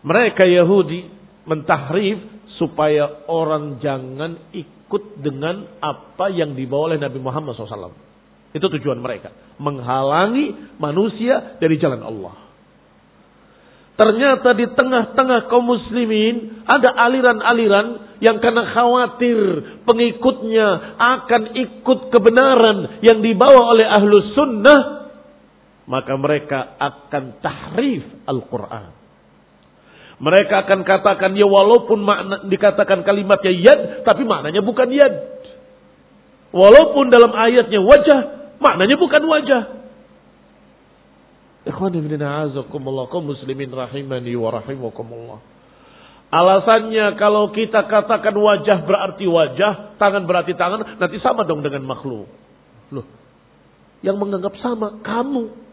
Mereka 0.04 0.44
Yahudi 0.44 1.00
mentahrif 1.46 2.18
supaya 2.58 3.24
orang 3.30 3.78
jangan 3.78 4.50
ikut 4.50 4.73
ikut 4.84 5.24
dengan 5.24 5.80
apa 5.80 6.28
yang 6.28 6.52
dibawa 6.52 6.92
oleh 6.92 7.00
Nabi 7.00 7.18
Muhammad 7.18 7.56
SAW. 7.56 7.96
Itu 8.54 8.68
tujuan 8.78 9.00
mereka. 9.00 9.32
Menghalangi 9.58 10.76
manusia 10.78 11.58
dari 11.58 11.80
jalan 11.80 12.04
Allah. 12.04 12.44
Ternyata 13.94 14.58
di 14.58 14.66
tengah-tengah 14.74 15.46
kaum 15.46 15.70
muslimin 15.70 16.66
ada 16.66 16.98
aliran-aliran 16.98 18.18
yang 18.18 18.42
karena 18.42 18.74
khawatir 18.74 19.38
pengikutnya 19.86 20.98
akan 20.98 21.42
ikut 21.54 22.10
kebenaran 22.10 23.02
yang 23.06 23.22
dibawa 23.22 23.70
oleh 23.70 23.86
ahlu 23.86 24.34
sunnah. 24.34 24.80
Maka 25.86 26.14
mereka 26.18 26.74
akan 26.78 27.38
tahrif 27.38 28.02
Al-Quran. 28.26 29.03
Mereka 30.22 30.66
akan 30.66 30.86
katakan 30.86 31.34
ya 31.34 31.46
walaupun 31.46 31.98
makna 32.02 32.46
dikatakan 32.46 33.02
kalimatnya 33.02 33.50
yad, 33.50 33.80
tapi 34.06 34.22
maknanya 34.22 34.62
bukan 34.62 34.88
yad. 34.94 35.14
Walaupun 36.54 37.10
dalam 37.10 37.34
ayatnya 37.34 37.82
wajah, 37.82 38.20
maknanya 38.62 38.94
bukan 38.94 39.22
wajah. 39.26 39.62
Muslimin 43.24 43.72
rahimani 43.72 44.34
wa. 44.38 45.40
Alasannya 46.34 47.14
kalau 47.14 47.50
kita 47.54 47.86
katakan 47.86 48.34
wajah 48.34 48.86
berarti 48.86 49.26
wajah, 49.26 49.98
tangan 49.98 50.26
berarti 50.26 50.54
tangan, 50.54 50.98
nanti 50.98 51.18
sama 51.22 51.46
dong 51.46 51.62
dengan 51.62 51.86
makhluk. 51.86 52.26
Loh, 52.90 53.06
yang 54.02 54.18
menganggap 54.18 54.54
sama 54.60 55.00
kamu. 55.02 55.63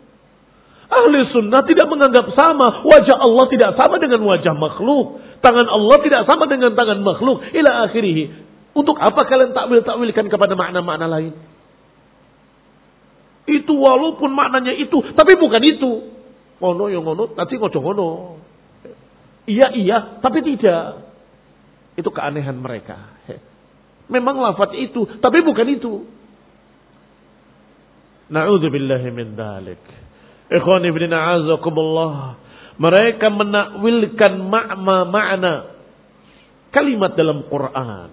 Ahli 0.92 1.24
sunnah 1.32 1.64
tidak 1.64 1.88
menganggap 1.88 2.36
sama. 2.36 2.84
Wajah 2.84 3.16
Allah 3.16 3.46
tidak 3.48 3.80
sama 3.80 3.96
dengan 3.96 4.28
wajah 4.28 4.52
makhluk. 4.52 5.24
Tangan 5.40 5.64
Allah 5.72 5.98
tidak 6.04 6.28
sama 6.28 6.52
dengan 6.52 6.76
tangan 6.76 7.00
makhluk. 7.00 7.48
Ila 7.56 7.88
akhirih. 7.88 8.44
Untuk 8.76 9.00
apa 9.00 9.24
kalian 9.24 9.56
takwil-takwilkan 9.56 10.28
kepada 10.28 10.54
makna-makna 10.60 11.08
lain? 11.08 11.32
Itu 13.48 13.72
walaupun 13.80 14.36
maknanya 14.36 14.76
itu. 14.76 15.00
Tapi 15.16 15.40
bukan 15.40 15.64
itu. 15.64 15.92
Ngono 16.60 16.92
yang 16.92 17.08
ngono. 17.08 17.40
Nanti 17.40 17.56
ngojo 17.56 17.80
ngono. 17.80 18.08
Iya 19.48 19.72
iya. 19.72 20.20
Tapi 20.20 20.44
tidak. 20.44 21.08
Itu 21.96 22.12
keanehan 22.12 22.60
mereka. 22.60 23.16
Memang 24.12 24.44
lafaz 24.44 24.76
itu. 24.76 25.08
Tapi 25.24 25.40
bukan 25.40 25.68
itu. 25.72 26.04
Na'udzubillahi 28.28 29.08
dalik. 29.40 29.84
Ikhwan 30.52 30.84
ibn 30.84 31.08
a'azakumullah. 31.08 32.36
Mereka 32.76 33.28
menakwilkan 33.32 34.34
makna 34.52 34.98
makna 35.08 35.54
kalimat 36.76 37.16
dalam 37.16 37.48
Quran. 37.48 38.10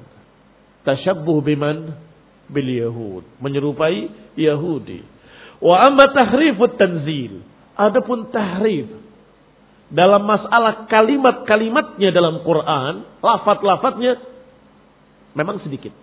Tashabbuh 0.87 1.43
biman 1.43 1.99
bil 2.47 2.69
Yahud. 2.69 3.25
Menyerupai 3.43 4.35
Yahudi. 4.39 5.03
Wa 5.59 5.91
amma 5.91 6.07
tahrifut 6.15 6.79
tanzil. 6.79 7.43
Adapun 7.75 8.31
tahrif 8.31 8.87
dalam 9.89 10.21
masalah 10.29 10.85
kalimat-kalimatnya 10.85 12.13
dalam 12.13 12.45
Quran, 12.45 13.09
lafat-lafatnya 13.25 14.21
memang 15.33 15.65
sedikit. 15.65 15.97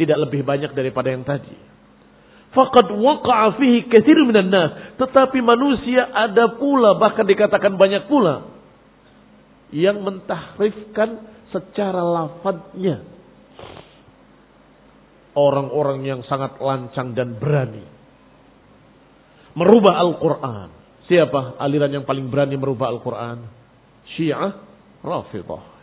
Tidak 0.00 0.16
lebih 0.16 0.44
banyak 0.44 0.72
daripada 0.72 1.12
yang 1.12 1.24
tadi. 1.24 1.75
Faqad 2.56 2.88
waqa'a 2.88 3.60
fihi 3.60 3.84
katsir. 3.92 4.16
Tetapi 4.96 5.38
manusia 5.44 6.08
ada 6.08 6.56
pula 6.56 6.96
bahkan 6.96 7.28
dikatakan 7.28 7.76
banyak 7.76 8.08
pula 8.08 8.48
yang 9.76 10.00
mentahrifkan 10.00 11.20
secara 11.52 12.00
lafadznya. 12.00 13.04
Orang-orang 15.36 16.00
yang 16.08 16.24
sangat 16.24 16.56
lancang 16.56 17.12
dan 17.12 17.36
berani 17.36 17.84
merubah 19.52 20.00
Al-Qur'an. 20.00 20.68
Siapa 21.12 21.60
aliran 21.60 21.92
yang 21.92 22.04
paling 22.08 22.32
berani 22.32 22.56
merubah 22.56 22.88
Al-Qur'an? 22.88 23.44
Syiah 24.16 24.64
Rafidah. 25.04 25.75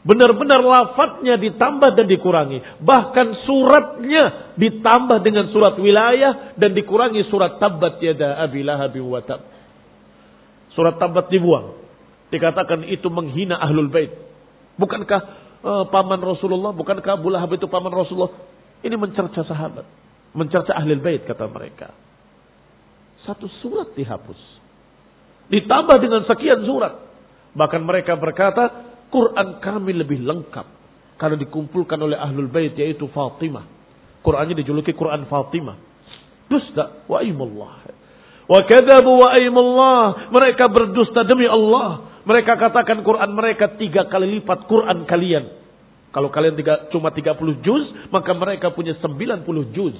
Benar-benar 0.00 0.64
lafadznya 0.64 1.36
ditambah 1.36 1.92
dan 1.92 2.08
dikurangi. 2.08 2.80
Bahkan 2.80 3.26
suratnya 3.44 4.56
ditambah 4.56 5.20
dengan 5.20 5.52
surat 5.52 5.76
wilayah 5.76 6.56
dan 6.56 6.72
dikurangi 6.72 7.28
surat 7.28 7.60
tabat 7.60 8.00
yada 8.00 8.40
abi 8.40 8.64
lahabi 8.64 9.04
wa 9.04 9.20
tab. 9.20 9.44
Surat 10.72 10.96
tabat 10.96 11.28
dibuang. 11.28 11.76
Dikatakan 12.32 12.88
itu 12.88 13.12
menghina 13.12 13.60
ahlul 13.60 13.92
bait. 13.92 14.08
Bukankah 14.80 15.20
uh, 15.60 15.84
paman 15.92 16.22
Rasulullah? 16.24 16.72
Bukankah 16.72 17.20
Abu 17.20 17.28
Lahab 17.28 17.52
itu 17.52 17.68
paman 17.68 17.92
Rasulullah? 17.92 18.32
Ini 18.80 18.96
mencerca 18.96 19.44
sahabat. 19.44 19.84
Mencerca 20.32 20.72
ahlul 20.72 21.04
bait 21.04 21.28
kata 21.28 21.44
mereka. 21.50 21.92
Satu 23.28 23.50
surat 23.60 23.92
dihapus. 23.92 24.40
Ditambah 25.52 25.96
dengan 26.00 26.24
sekian 26.24 26.64
surat. 26.64 26.96
Bahkan 27.52 27.82
mereka 27.82 28.14
berkata, 28.14 28.89
Quran 29.10 29.58
kami 29.58 29.92
lebih 29.94 30.22
lengkap 30.22 30.66
karena 31.20 31.36
dikumpulkan 31.36 31.98
oleh 32.00 32.16
ahlul 32.16 32.48
bait 32.48 32.72
yaitu 32.78 33.10
Fatimah. 33.10 33.66
Qurannya 34.24 34.56
dijuluki 34.56 34.96
Quran 34.96 35.26
Fatimah. 35.28 35.76
Dusta 36.48 37.04
wa 37.10 37.20
aimullah. 37.20 37.74
Wa 38.48 38.60
kadzabu 38.64 39.20
wa 39.20 39.28
aimullah. 39.36 40.32
Mereka 40.32 40.64
berdusta 40.70 41.26
demi 41.26 41.44
Allah. 41.44 42.22
Mereka 42.24 42.56
katakan 42.56 43.04
Quran 43.04 43.30
mereka 43.34 43.76
tiga 43.76 44.06
kali 44.06 44.40
lipat 44.40 44.64
Quran 44.70 45.04
kalian. 45.04 45.60
Kalau 46.10 46.26
kalian 46.26 46.58
tiga, 46.58 46.90
cuma 46.90 47.14
30 47.14 47.62
juz, 47.62 47.86
maka 48.10 48.34
mereka 48.34 48.74
punya 48.74 48.98
90 48.98 49.46
juz. 49.70 49.94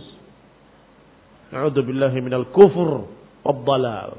A'udzubillahi 1.55 2.19
minal 2.19 2.51
kufur 2.51 3.07
wabbalal. 3.47 4.19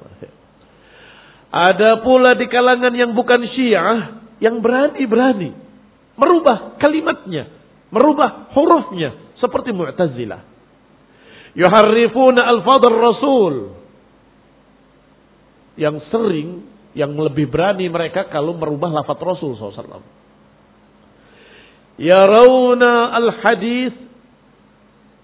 Ada 1.51 1.99
pula 1.99 2.39
di 2.39 2.47
kalangan 2.47 2.95
yang 2.95 3.11
bukan 3.11 3.43
syiah, 3.51 4.23
yang 4.41 4.59
berani-berani. 4.59 5.53
Merubah 6.17 6.81
kalimatnya. 6.81 7.47
Merubah 7.93 8.51
hurufnya. 8.57 9.37
Seperti 9.37 9.69
Mu'tazilah. 9.71 10.41
Yuharrifuna 11.53 12.41
al-fadl 12.49 12.93
rasul. 12.97 13.55
Yang 15.77 16.03
sering, 16.09 16.49
yang 16.97 17.15
lebih 17.15 17.47
berani 17.47 17.87
mereka 17.87 18.27
kalau 18.27 18.57
merubah 18.57 18.91
lafaz 18.91 19.15
Rasul 19.21 19.55
SAW. 19.55 20.03
Yarawna 22.01 23.13
al-hadis 23.15 23.93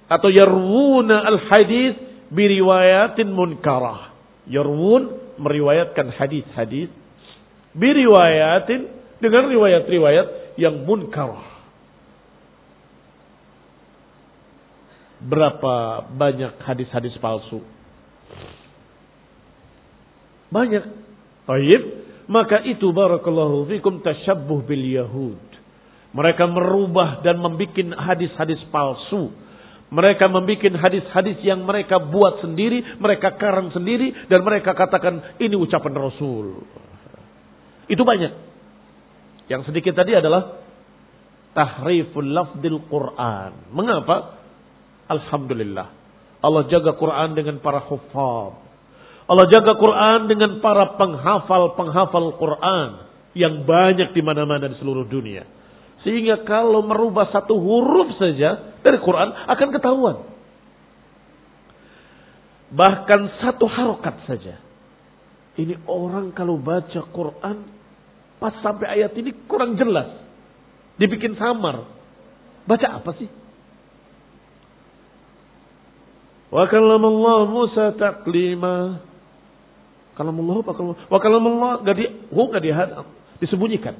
atau 0.07 0.29
yarwuna 0.31 1.25
al-hadis 1.27 1.99
biriwayatin 2.31 3.27
munkarah. 3.27 4.15
Yarwun 4.47 5.35
meriwayatkan 5.35 6.15
hadis-hadis 6.15 6.87
biriwayatin 7.75 8.96
dengan 9.17 9.49
riwayat-riwayat 9.49 10.57
yang 10.61 10.85
munkarah. 10.85 11.57
Berapa 15.17 16.05
banyak 16.13 16.61
hadis-hadis 16.61 17.17
palsu? 17.17 17.65
Banyak. 20.53 20.83
Baik. 21.49 21.81
Maka 22.27 22.61
itu 22.67 22.91
barakallahu 22.91 23.65
fikum 23.71 24.03
tasyabbuh 24.05 24.61
bil 24.67 24.85
Yahud. 24.85 25.41
Mereka 26.13 26.43
merubah 26.45 27.25
dan 27.25 27.41
membuat 27.41 27.73
hadis-hadis 27.97 28.61
palsu. 28.69 29.33
Mereka 29.87 30.27
membuat 30.27 30.75
hadis-hadis 30.83 31.39
yang 31.47 31.63
mereka 31.63 31.97
buat 31.97 32.43
sendiri, 32.43 32.99
mereka 32.99 33.39
karang 33.39 33.71
sendiri, 33.71 34.27
dan 34.27 34.43
mereka 34.43 34.75
katakan 34.75 35.39
ini 35.39 35.55
ucapan 35.55 35.95
Rasul. 35.95 36.67
Itu 37.87 38.03
banyak. 38.03 38.46
Yang 39.47 39.71
sedikit 39.71 39.95
tadi 39.95 40.11
adalah 40.15 40.59
tahriful 41.55 42.27
lafdil 42.27 42.83
Quran. 42.85 43.71
Mengapa? 43.71 44.37
Alhamdulillah. 45.07 45.87
Allah 46.43 46.63
jaga 46.69 46.93
Quran 46.99 47.33
dengan 47.33 47.57
para 47.63 47.81
hufaz. 47.87 48.53
Allah 49.27 49.45
jaga 49.51 49.75
Quran 49.75 50.31
dengan 50.31 50.63
para 50.63 50.95
penghafal-penghafal 50.95 52.39
Quran 52.39 52.89
yang 53.35 53.67
banyak 53.67 54.15
di 54.15 54.21
mana-mana 54.23 54.71
di 54.71 54.75
seluruh 54.79 55.03
dunia. 55.03 55.43
Sehingga 56.07 56.47
kalau 56.47 56.85
merubah 56.85 57.27
satu 57.35 57.59
huruf 57.59 58.15
saja 58.15 58.79
dari 58.79 59.01
Quran 59.03 59.27
akan 59.51 59.67
ketahuan. 59.75 60.17
Bahkan 62.71 63.21
satu 63.43 63.67
harokat 63.67 64.15
saja. 64.27 64.55
Ini 65.57 65.83
orang 65.89 66.31
kalau 66.31 66.55
baca 66.61 67.01
Quran 67.11 67.76
pas 68.37 68.53
sampai 68.61 69.01
ayat 69.01 69.13
ini 69.17 69.33
kurang 69.49 69.77
jelas. 69.77 70.13
Dibikin 70.97 71.37
samar. 71.37 71.85
Baca 72.65 72.87
apa 72.99 73.11
sih? 73.17 73.29
Wa 76.47 76.65
kallamallah 76.71 77.49
Musa 77.49 77.93
taklima. 77.95 79.03
Kalamullah 80.17 80.65
apa 80.65 80.71
kalam 80.73 80.97
Wa 80.97 81.19
kallamallah 81.21 81.85
enggak 81.85 81.95
di 81.95 82.05
hu 82.33 82.41
enggak 82.49 82.63
dihadap, 82.65 83.05
disembunyikan. 83.37 83.95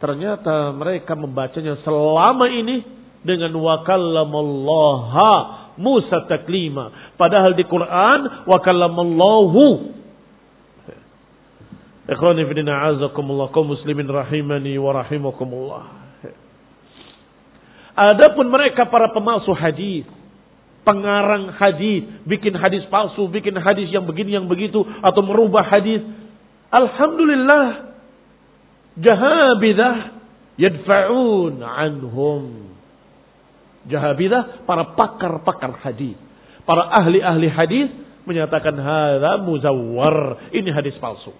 Ternyata 0.00 0.72
mereka 0.72 1.12
membacanya 1.18 1.76
selama 1.84 2.48
ini 2.48 2.86
dengan 3.20 3.52
wa 3.58 3.84
kallamallaha 3.84 5.32
Musa 5.76 6.24
taklima. 6.28 7.14
Padahal 7.16 7.56
di 7.56 7.64
Quran 7.66 8.48
wa 8.48 8.58
kallamallahu 8.60 9.64
Ikhwani 12.08 12.48
fi 12.48 12.54
azakumullah 12.64 13.52
kaum 13.52 13.76
muslimin 13.76 14.08
rahimani 14.08 14.78
wa 14.80 14.96
rahimakumullah. 15.04 15.84
Adapun 17.96 18.48
mereka 18.48 18.88
para 18.88 19.12
pemalsu 19.12 19.52
hadis 19.52 20.08
pengarang 20.84 21.52
hadis, 21.60 22.08
bikin 22.24 22.56
hadis 22.56 22.84
palsu, 22.88 23.28
bikin 23.28 23.56
hadis 23.60 23.92
yang 23.92 24.08
begini 24.08 24.36
yang 24.40 24.48
begitu 24.48 24.80
atau 25.04 25.20
merubah 25.20 25.68
hadis. 25.68 26.00
Alhamdulillah 26.72 27.94
jahabidah 28.96 29.96
yadfa'un 30.56 31.60
anhum. 31.60 32.72
Jahabidah 33.88 34.68
para 34.68 34.92
pakar-pakar 34.92 35.80
hadis, 35.80 36.16
para 36.68 36.84
ahli-ahli 37.00 37.48
hadis 37.48 37.88
menyatakan 38.28 38.76
hadza 38.76 39.40
muzawwar, 39.40 40.48
ini 40.52 40.68
hadis 40.68 40.96
palsu. 41.00 41.32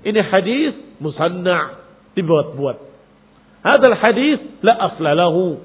Ini 0.00 0.20
hadis 0.30 0.72
musanna' 1.02 1.80
dibuat-buat. 2.14 2.76
Hadal 3.60 3.96
hadis 4.00 4.40
la 4.64 4.72
asla 4.72 5.12
lahu 5.12 5.60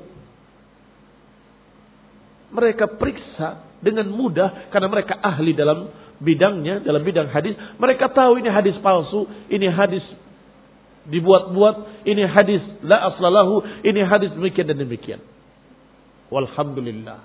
mereka 2.51 2.87
periksa 2.91 3.63
dengan 3.83 4.07
mudah 4.11 4.71
karena 4.71 4.87
mereka 4.87 5.19
ahli 5.19 5.51
dalam 5.55 5.91
bidangnya, 6.19 6.83
dalam 6.83 7.03
bidang 7.03 7.31
hadis. 7.31 7.55
Mereka 7.75 8.11
tahu 8.15 8.39
ini 8.39 8.47
hadis 8.51 8.75
palsu, 8.79 9.27
ini 9.51 9.67
hadis 9.67 10.03
dibuat-buat, 11.05 12.07
ini 12.07 12.23
hadis 12.25 12.63
la 12.81 13.13
aslalahu, 13.13 13.61
ini 13.85 14.01
hadis 14.01 14.33
demikian 14.33 14.65
dan 14.71 14.77
demikian. 14.79 15.21
Walhamdulillah. 16.33 17.19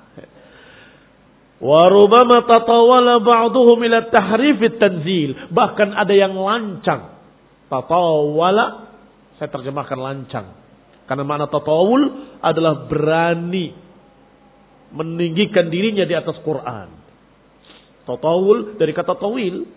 Warubama 1.60 2.48
tatawala 2.48 3.20
ba'duhum 3.20 3.78
ila 3.84 4.08
tahrif 4.08 4.64
tanzil. 4.80 5.52
Bahkan 5.52 5.92
ada 5.92 6.14
yang 6.16 6.32
lancang. 6.32 7.20
Tatawala, 7.68 8.66
saya 9.36 9.48
terjemahkan 9.52 9.98
lancang. 10.00 10.46
Karena 11.04 11.22
makna 11.26 11.46
tatawul 11.52 12.02
adalah 12.40 12.88
berani 12.88 13.76
meninggikan 14.90 15.68
dirinya 15.68 16.08
di 16.08 16.16
atas 16.16 16.40
Quran. 16.40 16.88
Tatawul 18.08 18.80
dari 18.80 18.96
kata 18.96 19.14
tawil. 19.20 19.68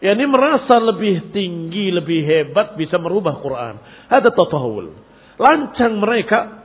Ya 0.00 0.16
ini 0.16 0.24
merasa 0.28 0.80
lebih 0.80 1.28
tinggi, 1.32 1.92
lebih 1.92 2.20
hebat 2.24 2.76
bisa 2.76 2.96
merubah 2.96 3.40
Quran. 3.40 3.74
Ada 4.08 4.32
tatawul. 4.32 4.92
Lancang 5.40 6.00
mereka 6.00 6.59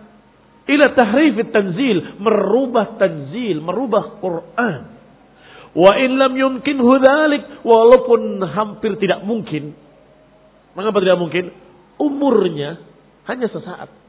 ila 0.66 0.86
tahrif 0.97 1.38
tanzil, 1.53 2.18
merubah 2.22 2.97
tanzil, 2.97 3.61
merubah 3.61 4.18
Quran. 4.20 4.82
Wa 5.76 5.91
in 5.99 6.16
lam 6.16 6.34
yumkin 6.39 6.80
hudalik, 6.80 7.61
walaupun 7.68 8.39
hampir 8.47 8.95
tidak 8.97 9.22
mungkin. 9.28 9.76
Mengapa 10.74 11.03
tidak 11.03 11.20
mungkin? 11.20 11.51
Umurnya 11.95 12.80
hanya 13.28 13.47
sesaat 13.47 14.05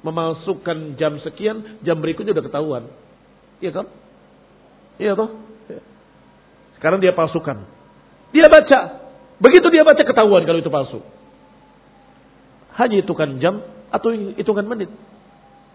memasukkan 0.00 0.96
jam 0.96 1.20
sekian, 1.20 1.84
jam 1.84 2.00
berikutnya 2.00 2.32
udah 2.32 2.44
ketahuan. 2.44 2.84
Iya 3.60 3.70
kan? 3.76 3.86
Iya 4.96 5.12
toh? 5.16 5.30
Sekarang 6.80 7.04
dia 7.04 7.12
palsukan. 7.12 7.60
Dia 8.32 8.48
baca. 8.48 8.80
Begitu 9.40 9.66
dia 9.72 9.84
baca 9.84 10.00
ketahuan 10.00 10.44
kalau 10.48 10.60
itu 10.60 10.72
palsu. 10.72 11.00
Hanya 12.80 13.04
hitungan 13.04 13.36
jam 13.40 13.60
atau 13.92 14.12
hitungan 14.12 14.64
menit. 14.64 14.88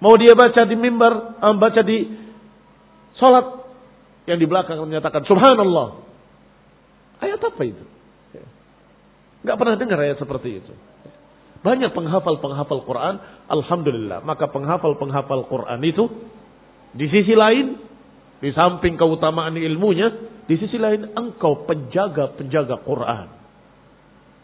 Mau 0.04 0.14
dia 0.20 0.36
baca 0.36 0.62
di 0.68 0.76
mimbar, 0.76 1.40
eh, 1.40 1.56
baca 1.56 1.82
di 1.84 1.98
sholat. 3.20 3.46
Yang 4.26 4.40
di 4.42 4.48
belakang 4.50 4.82
menyatakan 4.82 5.22
Subhanallah. 5.30 6.02
Ayat 7.22 7.40
apa 7.40 7.62
itu? 7.62 7.86
Gak 9.46 9.58
pernah 9.62 9.78
dengar 9.78 10.02
ayat 10.02 10.18
seperti 10.18 10.66
itu. 10.66 10.74
Banyak 11.62 11.94
penghafal-penghafal 11.94 12.82
Quran, 12.86 13.16
alhamdulillah. 13.50 14.26
Maka 14.26 14.50
penghafal-penghafal 14.50 15.46
Quran 15.46 15.80
itu 15.86 16.10
di 16.98 17.06
sisi 17.10 17.38
lain, 17.38 17.78
di 18.42 18.50
samping 18.54 18.98
keutamaan 18.98 19.58
ilmunya, 19.58 20.10
di 20.50 20.58
sisi 20.58 20.78
lain 20.82 21.14
engkau 21.14 21.66
penjaga-penjaga 21.70 22.82
Quran. 22.86 23.28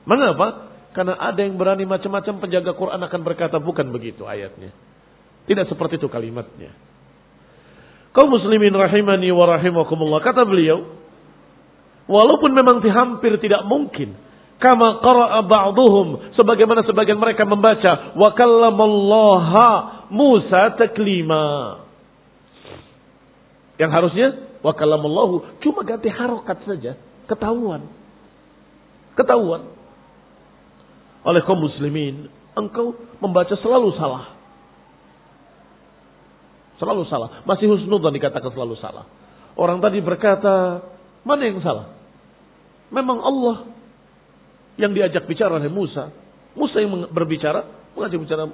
Mengapa? 0.06 0.70
Karena 0.92 1.18
ada 1.18 1.40
yang 1.40 1.56
berani 1.58 1.86
macam-macam 1.86 2.42
penjaga 2.42 2.74
Quran 2.74 3.02
akan 3.02 3.22
berkata 3.22 3.58
bukan 3.58 3.90
begitu 3.90 4.26
ayatnya. 4.26 4.74
Tidak 5.50 5.66
seperti 5.68 5.98
itu 5.98 6.08
kalimatnya. 6.08 6.72
Kau 8.12 8.28
muslimin 8.28 8.76
rahimani 8.76 9.32
wa 9.32 9.46
rahimakumullah. 9.48 10.20
Kata 10.20 10.44
beliau, 10.44 10.84
walaupun 12.06 12.52
memang 12.52 12.84
hampir 12.92 13.40
tidak 13.40 13.64
mungkin 13.66 14.14
kama 14.62 15.02
qara'a 15.02 15.42
ba'dhum 15.42 16.38
sebagaimana 16.38 16.86
sebagian 16.86 17.18
mereka 17.18 17.50
membaca 17.50 18.14
wa 18.14 18.30
kallamallaha 18.38 19.70
Musa 20.14 20.78
taklima 20.78 21.82
yang 23.82 23.90
harusnya 23.90 24.38
wa 24.62 24.70
kallamallahu 24.78 25.58
cuma 25.66 25.82
ganti 25.82 26.14
harokat 26.14 26.62
saja 26.62 26.94
ketahuan 27.26 27.90
Ketahuan 29.18 29.82
oleh 31.22 31.42
kaum 31.46 31.62
muslimin, 31.62 32.34
engkau 32.58 32.98
membaca 33.22 33.54
selalu 33.62 33.94
salah. 33.94 34.41
Selalu 36.82 37.06
salah. 37.06 37.46
Masih 37.46 37.70
husnudzan 37.70 38.10
dikatakan 38.18 38.50
selalu 38.50 38.74
salah. 38.82 39.06
Orang 39.54 39.78
tadi 39.86 40.02
berkata, 40.02 40.82
mana 41.22 41.46
yang 41.46 41.62
salah? 41.62 41.94
Memang 42.90 43.22
Allah 43.22 43.70
yang 44.82 44.90
diajak 44.98 45.30
bicara 45.30 45.62
oleh 45.62 45.70
Musa. 45.70 46.10
Musa 46.58 46.82
yang 46.82 47.14
berbicara, 47.14 47.94
mengajak 47.94 48.18
bicara. 48.18 48.50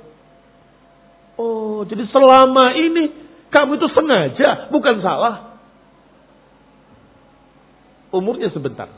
Oh, 1.39 1.87
jadi 1.87 2.03
selama 2.11 2.75
ini 2.75 3.03
kamu 3.47 3.79
itu 3.79 3.87
sengaja, 3.95 4.67
bukan 4.75 4.99
salah. 4.99 5.55
Umurnya 8.11 8.51
sebentar. 8.51 8.91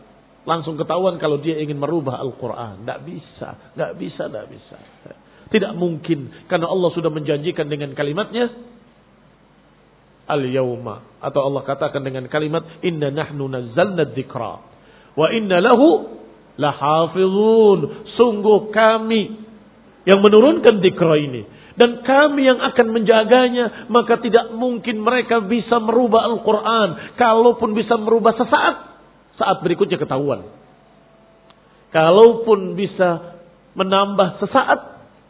Langsung 0.49 0.73
ketahuan 0.73 1.21
kalau 1.21 1.37
dia 1.37 1.61
ingin 1.61 1.77
merubah 1.77 2.17
Al-Quran. 2.17 2.81
Tidak 2.81 2.99
bisa, 3.05 3.53
tidak 3.77 3.91
bisa, 4.01 4.23
tidak 4.25 4.45
bisa. 4.49 4.77
Tidak 5.53 5.73
mungkin. 5.77 6.49
Karena 6.49 6.65
Allah 6.65 6.89
sudah 6.97 7.13
menjanjikan 7.13 7.69
dengan 7.69 7.93
kalimatnya 7.93 8.49
al-yawma. 10.29 11.19
Atau 11.19 11.41
Allah 11.49 11.65
katakan 11.65 12.05
dengan 12.05 12.29
kalimat 12.29 12.63
inna 12.85 13.09
nahnu 13.09 13.49
nazzalna 13.49 14.13
dzikra 14.13 14.53
wa 15.17 15.27
inna 15.33 15.57
lahu 15.59 16.21
lahafizun. 16.55 18.13
Sungguh 18.13 18.69
kami 18.69 19.21
yang 20.05 20.21
menurunkan 20.21 20.79
dzikra 20.79 21.15
ini 21.17 21.41
dan 21.79 22.03
kami 22.03 22.43
yang 22.43 22.59
akan 22.59 22.87
menjaganya 22.91 23.87
maka 23.87 24.19
tidak 24.19 24.51
mungkin 24.51 24.99
mereka 24.99 25.39
bisa 25.39 25.79
merubah 25.79 26.27
Al-Qur'an. 26.27 27.15
Kalaupun 27.15 27.71
bisa 27.71 27.95
merubah 27.95 28.35
sesaat 28.35 28.75
saat 29.39 29.57
berikutnya 29.63 29.95
ketahuan. 29.95 30.43
Kalaupun 31.95 32.75
bisa 32.75 33.39
menambah 33.79 34.43
sesaat 34.43 34.79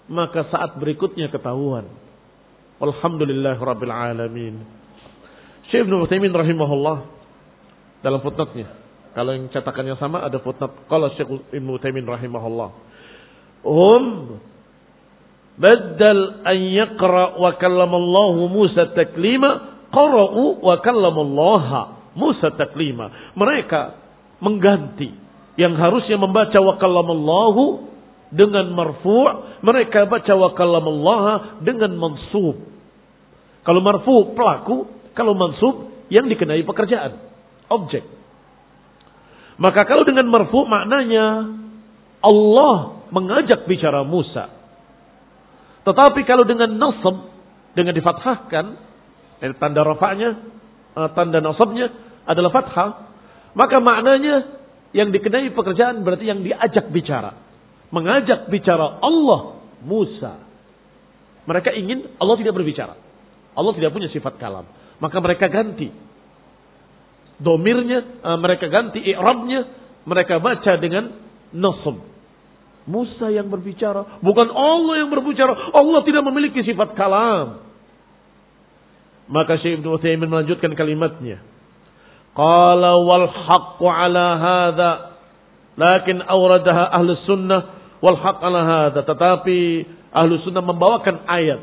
maka 0.09 0.49
saat 0.49 0.73
berikutnya 0.81 1.29
ketahuan. 1.29 1.85
Alhamdulillah 2.81 3.59
Rabbil 3.61 3.93
Alamin 3.93 4.55
Syekh 5.69 5.85
Ibn 5.85 5.93
Uthaymin 6.01 6.33
rahimahullah 6.33 6.97
dalam 8.01 8.19
footnote-nya. 8.25 8.67
Kalau 9.13 9.31
yang 9.33 9.49
cetakannya 9.53 9.97
sama 10.01 10.25
ada 10.25 10.41
footnote. 10.41 10.85
Kalau 10.89 11.13
Syekh 11.13 11.29
Ibn 11.29 11.67
Uthaymin 11.77 12.05
rahimahullah. 12.05 12.69
Um 13.65 14.03
badal 15.59 16.47
an 16.47 16.57
yaqra 16.71 17.35
wa 17.37 17.51
kallamallahu 17.59 18.47
Musa 18.47 18.95
taklima 18.95 19.83
qara'u 19.91 20.63
wa 20.63 20.75
kallamallaha 20.79 21.81
Musa 22.15 22.49
taklima. 22.55 23.33
Mereka 23.35 23.81
mengganti 24.39 25.11
yang 25.59 25.75
harusnya 25.75 26.15
membaca 26.15 26.55
wa 26.63 26.79
kallamallahu 26.79 27.91
dengan 28.29 28.71
marfu' 28.71 29.59
mereka 29.65 30.05
baca 30.05 30.33
wa 30.37 30.49
kallamallaha 30.55 31.61
dengan 31.65 31.91
mansub. 31.97 32.57
Kalau 33.65 33.81
marfu' 33.83 34.33
pelaku, 34.37 34.98
kalau 35.19 35.35
mansub 35.35 35.91
yang 36.07 36.31
dikenai 36.31 36.63
pekerjaan, 36.63 37.19
objek. 37.67 38.07
Maka 39.59 39.83
kalau 39.83 40.07
dengan 40.07 40.31
marfu 40.31 40.63
maknanya 40.63 41.51
Allah 42.23 43.03
mengajak 43.11 43.67
bicara 43.67 44.07
Musa. 44.07 44.47
Tetapi 45.83 46.23
kalau 46.23 46.47
dengan 46.47 46.71
nasab 46.79 47.35
dengan 47.75 47.91
difathahkan 47.91 48.65
tanda 49.59 49.81
rafa'nya 49.83 50.29
eh, 50.95 51.09
tanda 51.11 51.43
nasabnya 51.43 51.91
adalah 52.23 52.51
fathah, 52.55 52.89
maka 53.59 53.83
maknanya 53.83 54.55
yang 54.95 55.11
dikenai 55.11 55.51
pekerjaan 55.51 56.07
berarti 56.07 56.31
yang 56.31 56.39
diajak 56.39 56.87
bicara. 56.95 57.35
Mengajak 57.91 58.47
bicara 58.47 59.03
Allah 59.03 59.59
Musa. 59.83 60.39
Mereka 61.43 61.73
ingin 61.73 62.15
Allah 62.21 62.37
tidak 62.37 62.53
berbicara. 62.55 62.93
Allah 63.57 63.73
tidak 63.75 63.91
punya 63.91 64.07
sifat 64.13 64.37
kalam. 64.37 64.78
Maka 64.99 65.17
mereka 65.23 65.47
ganti. 65.47 65.89
Domirnya, 67.39 68.19
uh, 68.19 68.37
mereka 68.39 68.67
ganti 68.67 68.99
i'rabnya, 68.99 69.63
mereka 70.03 70.43
baca 70.43 70.75
dengan 70.75 71.15
nasab. 71.55 72.03
Musa 72.89 73.29
yang 73.31 73.47
berbicara, 73.47 74.19
bukan 74.19 74.49
Allah 74.49 75.05
yang 75.05 75.09
berbicara. 75.13 75.53
Allah 75.71 76.01
tidak 76.03 76.23
memiliki 76.25 76.65
sifat 76.65 76.97
kalam. 76.99 77.63
Maka 79.29 79.61
Syekh 79.61 79.79
Ibn 79.79 79.87
Uthaymin 79.93 80.25
melanjutkan 80.25 80.73
kalimatnya. 80.73 81.39
Qala 82.33 82.97
wal 82.97 83.29
haqqu 83.29 83.85
ala 83.85 84.25
hadha. 84.41 84.91
Lakin 85.77 86.25
awradaha 86.25 86.91
ahlu 86.97 87.13
sunnah 87.29 87.93
wal 88.01 88.17
haqq 88.17 88.41
ala 88.41 88.61
hadha. 88.65 89.05
Tetapi 89.05 89.85
ahlu 90.09 90.41
sunnah 90.41 90.65
membawakan 90.65 91.29
ayat 91.29 91.61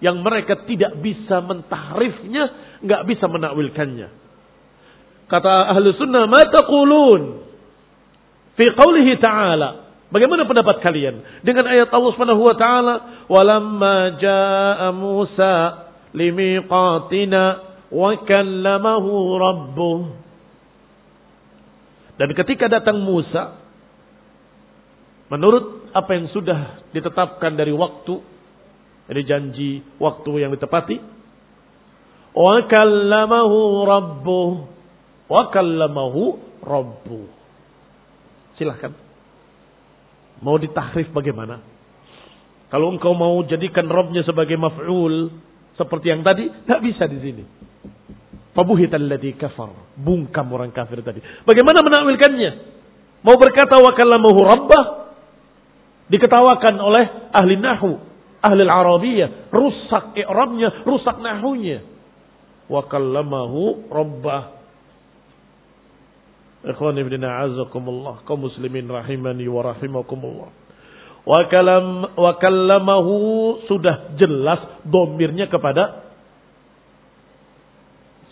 yang 0.00 0.24
mereka 0.24 0.64
tidak 0.64 0.96
bisa 1.04 1.44
mentahrifnya, 1.44 2.76
nggak 2.80 3.02
bisa 3.04 3.28
menakwilkannya. 3.28 4.08
Kata 5.28 5.70
ahlu 5.70 5.94
sunnah, 5.94 6.26
ma 6.26 6.42
taqulun 6.48 7.22
fi 8.56 8.64
qawlihi 8.74 9.12
ta'ala. 9.20 9.92
Bagaimana 10.10 10.42
pendapat 10.42 10.82
kalian 10.82 11.46
dengan 11.46 11.70
ayat 11.70 11.86
Allah 11.94 12.10
Subhanahu 12.18 12.42
wa 12.42 12.56
taala, 12.58 12.94
"Walamma 13.30 14.18
jaa 14.18 14.90
Musa 14.90 15.54
limiqatina 16.10 17.42
wa 17.94 18.10
kallamahu 18.26 19.12
rabbuh." 19.38 20.00
Dan 22.18 22.34
ketika 22.34 22.66
datang 22.66 22.98
Musa 23.00 23.54
menurut 25.30 25.94
apa 25.94 26.10
yang 26.18 26.26
sudah 26.34 26.90
ditetapkan 26.90 27.54
dari 27.54 27.70
waktu 27.70 28.18
ini 29.10 29.22
janji 29.26 29.82
waktu 29.98 30.46
yang 30.46 30.54
ditepati. 30.54 30.96
Wa 32.30 32.62
kallamahu 32.70 33.58
rabbuh. 33.82 34.50
Wa 35.26 35.50
kallamahu 35.50 36.38
rabbuh. 36.62 37.26
Silahkan. 38.54 38.94
Mau 40.40 40.54
ditahrif 40.62 41.10
bagaimana? 41.10 41.58
Kalau 42.70 42.94
engkau 42.94 43.18
mau 43.18 43.42
jadikan 43.42 43.90
Robnya 43.90 44.22
sebagai 44.22 44.54
maf'ul 44.54 45.34
seperti 45.74 46.06
yang 46.06 46.22
tadi, 46.22 46.46
tak 46.70 46.78
bisa 46.78 47.10
di 47.10 47.18
sini. 47.18 47.44
Fabuhital 48.54 49.10
ladzi 49.10 49.34
kafar. 49.34 49.74
Bungkam 49.98 50.46
orang 50.54 50.70
kafir 50.70 51.02
tadi. 51.02 51.18
Bagaimana 51.42 51.82
menakwilkannya? 51.82 52.50
Mau 53.26 53.34
berkata 53.36 53.74
wa 53.74 53.90
kallamahu 53.90 54.40
rabbah 54.46 54.84
diketawakan 56.14 56.74
oleh 56.78 57.04
ahli 57.34 57.58
nahu 57.58 58.09
ahli 58.40 58.62
Arabiyah, 58.64 59.52
rusak 59.52 60.16
i'rabnya, 60.16 60.84
rusak 60.88 61.20
nahunya. 61.20 61.84
Wa 62.66 62.88
kallamahu 62.88 63.88
rabbah. 63.92 64.42
Ikhwan 66.60 66.96
ibn 67.00 67.24
a'azakumullah, 67.24 68.24
kaum 68.28 68.44
muslimin 68.44 68.84
rahimani 68.88 69.48
wa 69.48 69.72
rahimakumullah. 69.72 70.50
Wa 71.24 71.40
kalam 71.52 72.16
wa 72.16 72.32
kallamahu 72.40 73.14
sudah 73.68 74.16
jelas 74.16 74.80
domirnya 74.88 75.52
kepada 75.52 76.08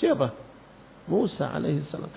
siapa? 0.00 0.32
Musa 1.08 1.52
alaihissalam. 1.52 2.08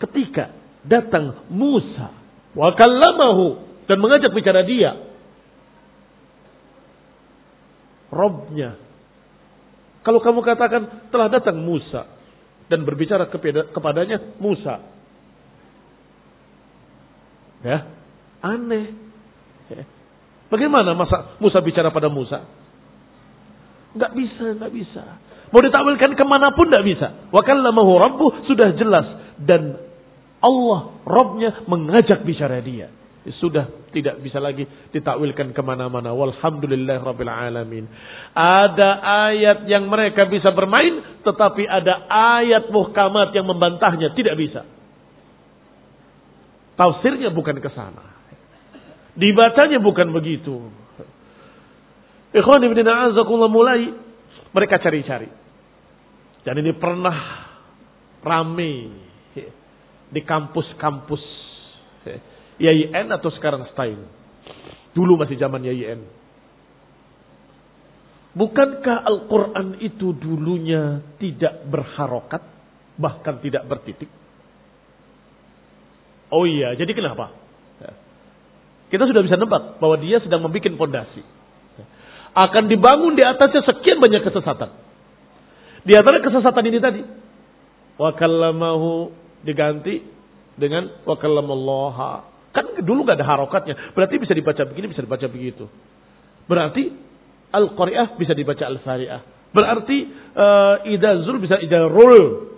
Ketika 0.00 0.52
datang 0.84 1.48
Musa 1.48 2.12
wa 2.52 2.72
kallamahu 2.76 3.60
dan 3.88 4.00
mengajak 4.00 4.32
bicara 4.32 4.64
dia 4.64 5.13
Robnya. 8.14 8.78
Kalau 10.06 10.22
kamu 10.22 10.46
katakan 10.46 11.10
telah 11.10 11.26
datang 11.26 11.58
Musa 11.58 12.06
dan 12.70 12.86
berbicara 12.86 13.26
kepadanya 13.74 14.38
Musa. 14.38 14.78
Ya, 17.64 17.88
aneh. 18.44 18.94
Bagaimana 20.52 20.94
masa 20.94 21.34
Musa 21.40 21.58
bicara 21.64 21.90
pada 21.90 22.12
Musa? 22.12 22.46
Enggak 23.96 24.12
bisa, 24.14 24.44
enggak 24.54 24.72
bisa. 24.76 25.02
Mau 25.50 25.64
ditakwilkan 25.64 26.12
ke 26.14 26.24
mana 26.28 26.52
pun 26.52 26.68
enggak 26.68 26.86
bisa. 26.86 27.08
Wa 27.32 27.42
kallamahu 27.42 27.98
rabbuh 27.98 28.30
sudah 28.46 28.76
jelas. 28.76 29.06
Dan 29.40 29.80
Allah, 30.44 30.94
Robnya 31.08 31.64
mengajak 31.66 32.22
bicara 32.22 32.60
dia 32.60 32.92
sudah 33.40 33.88
tidak 33.88 34.20
bisa 34.20 34.36
lagi 34.36 34.68
ditakwilkan 34.92 35.56
ke 35.56 35.62
mana-mana. 35.64 36.12
Walhamdulillah 36.12 37.00
Rabbil 37.00 37.32
Alamin. 37.32 37.88
Ada 38.36 38.90
ayat 39.30 39.58
yang 39.64 39.88
mereka 39.88 40.28
bisa 40.28 40.52
bermain, 40.52 41.00
tetapi 41.24 41.64
ada 41.64 42.04
ayat 42.12 42.68
muhkamat 42.68 43.32
yang 43.32 43.48
membantahnya. 43.48 44.12
Tidak 44.12 44.36
bisa. 44.36 44.68
Tafsirnya 46.76 47.32
bukan 47.32 47.64
ke 47.64 47.70
sana. 47.72 48.12
Dibacanya 49.16 49.80
bukan 49.80 50.12
begitu. 50.12 50.68
Ikhwan 52.34 52.60
ibn 52.66 52.76
a'azakullah 52.82 53.48
mulai 53.48 53.94
mereka 54.52 54.82
cari-cari. 54.82 55.30
Dan 56.44 56.60
ini 56.60 56.76
pernah 56.76 57.46
rame 58.20 58.72
di 60.12 60.20
kampus-kampus 60.20 61.24
YIN 62.58 63.08
atau 63.10 63.30
sekarang 63.34 63.66
style? 63.74 64.04
Dulu 64.94 65.18
masih 65.18 65.38
zaman 65.38 65.62
YIN. 65.64 66.06
Bukankah 68.34 69.06
Al-Quran 69.06 69.78
itu 69.78 70.10
dulunya 70.14 71.02
tidak 71.22 71.70
berharokat, 71.70 72.42
bahkan 72.98 73.38
tidak 73.38 73.62
bertitik? 73.70 74.10
Oh 76.34 76.42
iya, 76.42 76.74
jadi 76.74 76.90
kenapa? 76.98 77.44
Kita 78.90 79.10
sudah 79.10 79.22
bisa 79.26 79.34
nebak 79.34 79.82
bahwa 79.82 79.96
dia 79.98 80.22
sedang 80.22 80.42
membuat 80.44 80.74
fondasi. 80.78 81.22
Akan 82.34 82.66
dibangun 82.66 83.14
di 83.14 83.22
atasnya 83.22 83.62
sekian 83.62 84.02
banyak 84.02 84.22
kesesatan. 84.22 84.70
Di 85.86 85.94
antara 85.94 86.18
kesesatan 86.18 86.64
ini 86.66 86.78
tadi, 86.82 87.02
wakallamahu 87.98 89.14
diganti 89.46 90.02
dengan 90.58 90.90
wakallamallaha. 91.06 92.33
Kan 92.54 92.86
dulu 92.86 93.02
gak 93.02 93.18
ada 93.18 93.26
harokatnya. 93.26 93.74
Berarti 93.98 94.14
bisa 94.22 94.30
dibaca 94.30 94.62
begini, 94.62 94.86
bisa 94.94 95.02
dibaca 95.02 95.26
begitu. 95.26 95.66
Berarti 96.46 96.94
Al-Qari'ah 97.50 98.14
bisa 98.14 98.30
dibaca 98.30 98.62
Al-Fari'ah. 98.62 99.50
Berarti 99.50 99.98
uh, 100.34 100.86
Ida 100.86 101.26
Zul 101.26 101.42
bisa 101.42 101.58
Ida 101.58 101.90
Rul. 101.90 102.54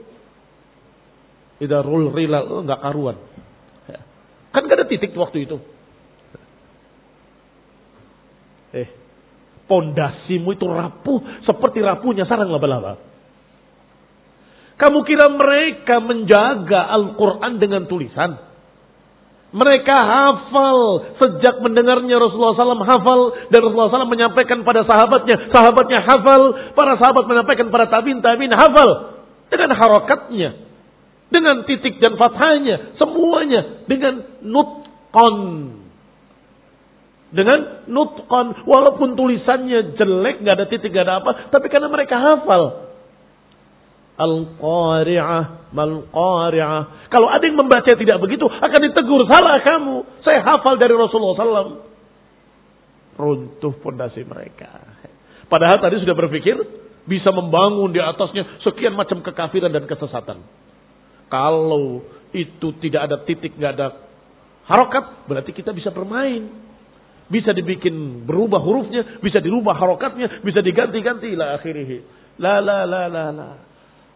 Ida 1.65 1.81
Rul 1.81 2.13
Rilal. 2.13 2.45
Oh, 2.45 2.61
nggak 2.61 2.81
karuan. 2.85 3.17
Ya. 3.89 4.01
Kan 4.53 4.69
gak 4.69 4.85
ada 4.85 4.87
titik 4.89 5.17
waktu 5.17 5.49
itu. 5.49 5.57
Eh, 8.77 8.89
pondasimu 9.65 10.53
itu 10.53 10.69
rapuh 10.69 11.25
seperti 11.49 11.81
rapuhnya 11.81 12.29
sarang 12.29 12.53
laba-laba. 12.53 13.01
Kamu 14.77 15.09
kira 15.09 15.33
mereka 15.33 16.05
menjaga 16.05 16.85
Al-Quran 16.93 17.57
dengan 17.57 17.89
tulisan? 17.89 18.46
Mereka 19.57 19.97
hafal. 19.97 20.79
Sejak 21.17 21.65
mendengarnya 21.65 22.21
Rasulullah 22.21 22.53
SAW 22.53 22.85
hafal 22.85 23.21
dan 23.49 23.59
Rasulullah 23.65 24.05
SAW 24.05 24.13
menyampaikan 24.13 24.61
pada 24.69 24.85
sahabatnya, 24.85 25.49
sahabatnya 25.49 26.05
hafal, 26.05 26.43
para 26.77 27.01
sahabat 27.01 27.25
menyampaikan 27.25 27.73
pada 27.73 27.89
tabin 27.89 28.21
tabin 28.21 28.53
hafal. 28.53 29.17
Dengan 29.49 29.73
harokatnya, 29.73 30.61
dengan 31.33 31.65
titik 31.65 31.97
dan 32.03 32.21
fathahnya, 32.21 32.99
semuanya 33.01 33.87
dengan 33.89 34.45
nutkon, 34.45 35.37
dengan 37.33 37.87
nutkon, 37.91 38.67
walaupun 38.67 39.19
tulisannya 39.19 39.97
jelek, 39.97 40.43
nggak 40.43 40.55
ada 40.55 40.67
titik, 40.67 40.91
nggak 40.91 41.07
ada 41.07 41.17
apa, 41.23 41.31
tapi 41.55 41.67
karena 41.71 41.91
mereka 41.91 42.19
hafal, 42.19 42.86
Al-Qari'ah, 44.17 45.73
Mal-Qari'ah. 45.77 46.83
Kalau 47.13 47.29
ada 47.29 47.45
yang 47.45 47.61
membaca 47.61 47.93
tidak 47.93 48.17
begitu, 48.17 48.49
akan 48.49 48.81
ditegur. 48.89 49.29
Salah 49.29 49.61
kamu. 49.61 50.25
Saya 50.25 50.41
hafal 50.41 50.81
dari 50.81 50.97
Rasulullah 50.97 51.37
SAW. 51.37 51.71
Runtuh 53.17 53.75
fondasi 53.85 54.25
mereka. 54.25 54.73
Padahal 55.53 55.79
tadi 55.79 56.01
sudah 56.01 56.17
berpikir, 56.17 56.57
bisa 57.07 57.31
membangun 57.31 57.93
di 57.93 58.01
atasnya 58.01 58.61
sekian 58.65 58.97
macam 58.97 59.21
kekafiran 59.23 59.71
dan 59.71 59.85
kesesatan. 59.85 60.43
Kalau 61.29 62.03
itu 62.33 62.69
tidak 62.83 63.13
ada 63.13 63.17
titik, 63.23 63.55
nggak 63.55 63.73
ada 63.79 63.89
harokat, 64.67 65.29
berarti 65.31 65.53
kita 65.55 65.71
bisa 65.77 65.93
bermain. 65.93 66.67
Bisa 67.27 67.51
dibikin 67.51 68.23
berubah 68.23 68.63
hurufnya, 68.63 69.19
bisa 69.19 69.43
dirubah 69.43 69.75
harokatnya, 69.75 70.47
bisa 70.47 70.63
diganti-ganti. 70.63 71.35
La 71.35 71.59
akhirih. 71.59 72.07
La 72.39 72.63
la 72.63 72.87
la 72.87 73.11
la 73.11 73.25
la. 73.35 73.51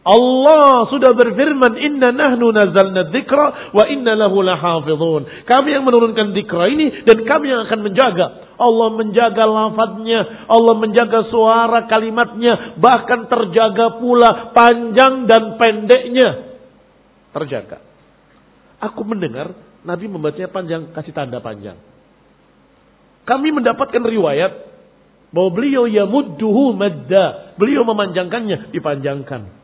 Allah 0.00 0.88
sudah 0.88 1.12
berfirman, 1.12 1.76
Inna 1.76 2.08
nahnu 2.08 2.56
nazalna 2.56 3.12
dzikra 3.12 3.76
wa 3.76 3.84
inna 3.84 4.16
lahu 4.16 4.40
lahafizun. 4.40 5.44
Kami 5.44 5.76
yang 5.76 5.84
menurunkan 5.84 6.32
dzikra 6.32 6.72
ini 6.72 7.04
dan 7.04 7.20
kami 7.28 7.52
yang 7.52 7.68
akan 7.68 7.80
menjaga. 7.84 8.26
Allah 8.56 8.88
menjaga 8.96 9.44
lafadznya, 9.44 10.48
Allah 10.48 10.74
menjaga 10.80 11.28
suara 11.28 11.84
kalimatnya, 11.84 12.80
bahkan 12.80 13.28
terjaga 13.28 14.00
pula 14.00 14.56
panjang 14.56 15.28
dan 15.28 15.60
pendeknya. 15.60 16.48
Terjaga. 17.36 17.84
Aku 18.80 19.04
mendengar 19.04 19.52
Nabi 19.84 20.08
membacanya 20.08 20.48
panjang, 20.48 20.96
kasih 20.96 21.12
tanda 21.12 21.44
panjang. 21.44 21.76
Kami 23.28 23.52
mendapatkan 23.52 24.00
riwayat 24.00 24.52
bahwa 25.28 25.50
beliau 25.52 25.84
yamudduhu 25.84 26.72
madda. 26.72 27.52
Beliau 27.60 27.84
memanjangkannya, 27.84 28.72
dipanjangkan. 28.72 29.59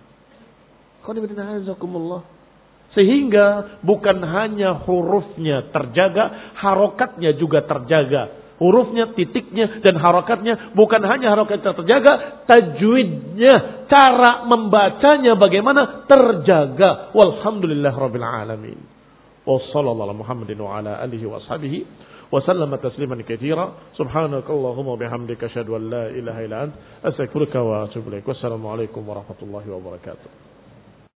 Sehingga 2.91 3.79
bukan 3.81 4.17
hanya 4.19 4.83
hurufnya 4.83 5.71
terjaga, 5.71 6.53
harokatnya 6.59 7.31
juga 7.39 7.63
terjaga. 7.63 8.39
Hurufnya, 8.61 9.09
titiknya, 9.17 9.81
dan 9.81 9.97
harokatnya 9.97 10.77
bukan 10.77 11.01
hanya 11.09 11.33
harokatnya 11.33 11.73
terjaga, 11.73 12.13
tajwidnya, 12.45 13.87
cara 13.89 14.45
membacanya 14.45 15.33
bagaimana 15.33 16.05
terjaga. 16.05 17.09
Walhamdulillah 17.17 17.89
Rabbil 17.89 18.27
Alamin. 18.27 18.77
Wassalamualaikum 19.49 20.21
Muhammadin 20.21 20.57
wa 20.61 20.77
ala 20.77 21.01
alihi 21.01 21.25
wa 21.25 21.41
ashabihi. 21.41 22.11
وسلم 22.31 22.75
تسليما 22.75 23.27
كثيرا 23.27 23.71
سبحانك 23.99 24.47
اللهم 24.49 24.87
وبحمدك 24.87 25.43
اشهد 25.43 25.69
ان 25.69 25.89
لا 25.89 26.07
اله 26.07 26.45
الا 26.45 26.63
انت 26.63 26.73
استغفرك 27.03 27.55
واتوب 27.55 28.07
اليك 28.07 28.27
والسلام 28.27 28.67
عليكم 28.67 29.09
ورحمه 29.09 29.39
الله 29.43 29.63
وبركاته 29.75 30.44